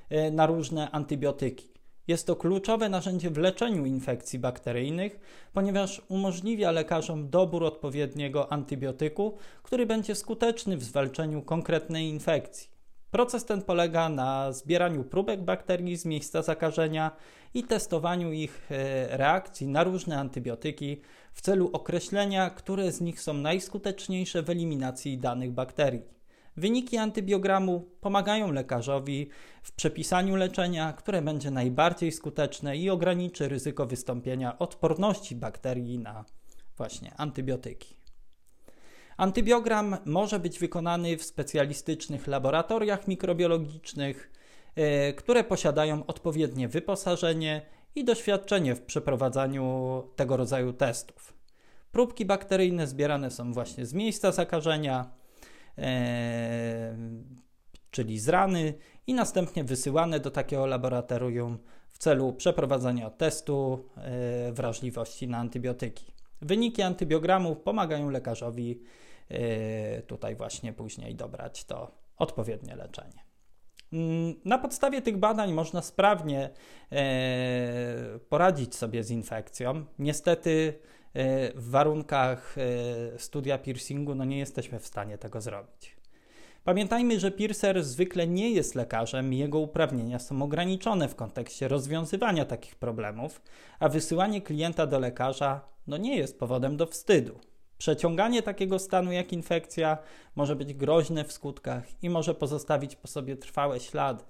e, 0.10 0.32
na 0.32 0.46
różne 0.46 0.92
antybiotyki. 0.92 1.73
Jest 2.08 2.28
to 2.28 2.36
kluczowe 2.36 2.90
narzędzie 2.90 3.30
w 3.30 3.38
leczeniu 3.38 3.86
infekcji 3.86 4.40
bakteryjnych, 4.40 5.20
ponieważ 5.54 6.02
umożliwia 6.10 6.72
lekarzom 6.72 7.30
dobór 7.30 7.64
odpowiedniego 7.64 8.52
antybiotyku, 8.52 9.38
który 9.64 9.86
będzie 9.86 10.16
skuteczny 10.16 10.78
w 10.78 10.84
zwalczeniu 10.84 11.42
konkretnej 11.42 12.08
infekcji. 12.08 12.74
Proces 13.12 13.46
ten 13.46 13.62
polega 13.62 14.10
na 14.10 14.52
zbieraniu 14.52 15.04
próbek 15.04 15.44
bakterii 15.44 15.98
z 15.98 16.06
miejsca 16.06 16.42
zakażenia 16.42 17.12
i 17.54 17.64
testowaniu 17.64 18.32
ich 18.32 18.72
e, 18.72 19.18
reakcji 19.18 19.68
na 19.68 19.84
różne 19.84 20.20
antybiotyki 20.20 21.02
w 21.34 21.42
celu 21.42 21.70
określenia, 21.74 22.50
które 22.50 22.92
z 22.92 23.02
nich 23.02 23.22
są 23.22 23.34
najskuteczniejsze 23.34 24.44
w 24.44 24.50
eliminacji 24.50 25.18
danych 25.18 25.52
bakterii. 25.52 26.02
Wyniki 26.58 26.98
antybiogramu 26.98 27.90
pomagają 28.02 28.52
lekarzowi 28.52 29.30
w 29.64 29.72
przepisaniu 29.72 30.36
leczenia, 30.36 30.94
które 30.94 31.22
będzie 31.22 31.52
najbardziej 31.52 32.12
skuteczne 32.12 32.78
i 32.78 32.90
ograniczy 32.90 33.50
ryzyko 33.50 33.86
wystąpienia 33.86 34.60
odporności 34.60 35.36
bakterii 35.36 36.00
na 36.00 36.26
właśnie 36.78 37.14
antybiotyki. 37.18 37.98
Antybiogram 39.18 39.98
może 40.06 40.40
być 40.40 40.60
wykonany 40.60 41.18
w 41.18 41.24
specjalistycznych 41.24 42.28
laboratoriach 42.28 43.08
mikrobiologicznych, 43.08 44.32
e, 44.76 45.14
które 45.14 45.44
posiadają 45.44 46.06
odpowiednie 46.06 46.68
wyposażenie 46.68 47.66
i 47.96 48.04
doświadczenie 48.06 48.76
w 48.76 48.82
przeprowadzaniu 48.82 50.04
tego 50.16 50.38
rodzaju 50.38 50.74
testów. 50.74 51.34
Próbki 51.92 52.26
bakteryjne 52.26 52.88
zbierane 52.88 53.32
są 53.32 53.54
właśnie 53.54 53.86
z 53.86 53.94
miejsca 53.94 54.32
zakażenia. 54.32 55.23
E, 55.78 56.98
czyli 57.92 58.20
z 58.20 58.30
rany, 58.30 58.74
i 59.08 59.14
następnie 59.14 59.64
wysyłane 59.64 60.20
do 60.20 60.32
takiego 60.32 60.66
laboratorium 60.66 61.58
w 61.90 61.98
celu 61.98 62.34
przeprowadzenia 62.34 63.10
testu 63.10 63.90
e, 63.98 64.52
wrażliwości 64.52 65.28
na 65.28 65.38
antybiotyki. 65.38 66.14
Wyniki 66.42 66.82
antybiogramów 66.82 67.60
pomagają 67.60 68.10
lekarzowi 68.10 68.82
e, 69.30 70.02
tutaj 70.02 70.36
właśnie 70.36 70.74
później 70.74 71.16
dobrać 71.16 71.66
to 71.66 71.92
odpowiednie 72.18 72.76
leczenie. 72.76 73.24
Mm, 73.94 74.36
na 74.46 74.58
podstawie 74.58 75.02
tych 75.02 75.18
badań 75.18 75.54
można 75.54 75.82
sprawnie 75.82 76.50
poradzić 78.30 78.76
sobie 78.76 79.04
z 79.04 79.12
infekcją. 79.12 79.86
Niestety 80.00 80.80
w 81.56 81.70
warunkach 81.70 82.56
studia 83.18 83.58
piercingu 83.58 84.16
no 84.16 84.26
nie 84.26 84.40
jesteśmy 84.40 84.80
w 84.80 84.88
stanie 84.88 85.18
tego 85.18 85.42
zrobić. 85.42 85.96
Pamiętajmy, 86.64 87.20
że 87.20 87.32
Piercer 87.32 87.84
zwykle 87.84 88.28
nie 88.28 88.52
jest 88.52 88.76
lekarzem 88.76 89.34
i 89.34 89.38
jego 89.38 89.60
uprawnienia 89.60 90.20
są 90.20 90.42
ograniczone 90.42 91.08
w 91.08 91.16
kontekście 91.16 91.68
rozwiązywania 91.68 92.46
takich 92.46 92.76
problemów, 92.76 93.42
a 93.80 93.90
wysyłanie 93.90 94.42
klienta 94.42 94.88
do 94.88 95.00
lekarza 95.00 95.62
no 95.88 95.98
nie 95.98 96.18
jest 96.18 96.40
powodem 96.40 96.78
do 96.78 96.86
wstydu. 96.86 97.40
Przeciąganie 97.78 98.42
takiego 98.42 98.80
stanu 98.80 99.12
jak 99.12 99.34
infekcja 99.34 99.98
może 100.36 100.56
być 100.56 100.74
groźne 100.74 101.24
w 101.24 101.32
skutkach 101.32 102.04
i 102.04 102.10
może 102.10 102.36
pozostawić 102.36 102.96
po 102.96 103.08
sobie 103.08 103.38
trwałe 103.38 103.80
ślady. 103.80 104.24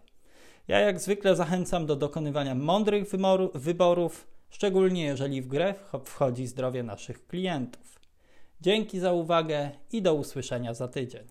Ja 0.67 0.79
jak 0.79 0.99
zwykle 0.99 1.35
zachęcam 1.35 1.85
do 1.85 1.95
dokonywania 1.95 2.55
mądrych 2.55 3.03
wyborów, 3.53 4.27
szczególnie 4.53 5.03
jeżeli 5.03 5.41
w 5.41 5.47
grę 5.47 5.75
wchodzi 6.05 6.47
zdrowie 6.47 6.83
naszych 6.83 7.27
klientów. 7.27 7.99
Dzięki 8.61 8.99
za 8.99 9.11
uwagę 9.11 9.71
i 9.91 10.01
do 10.01 10.13
usłyszenia 10.13 10.73
za 10.73 10.87
tydzień. 10.87 11.27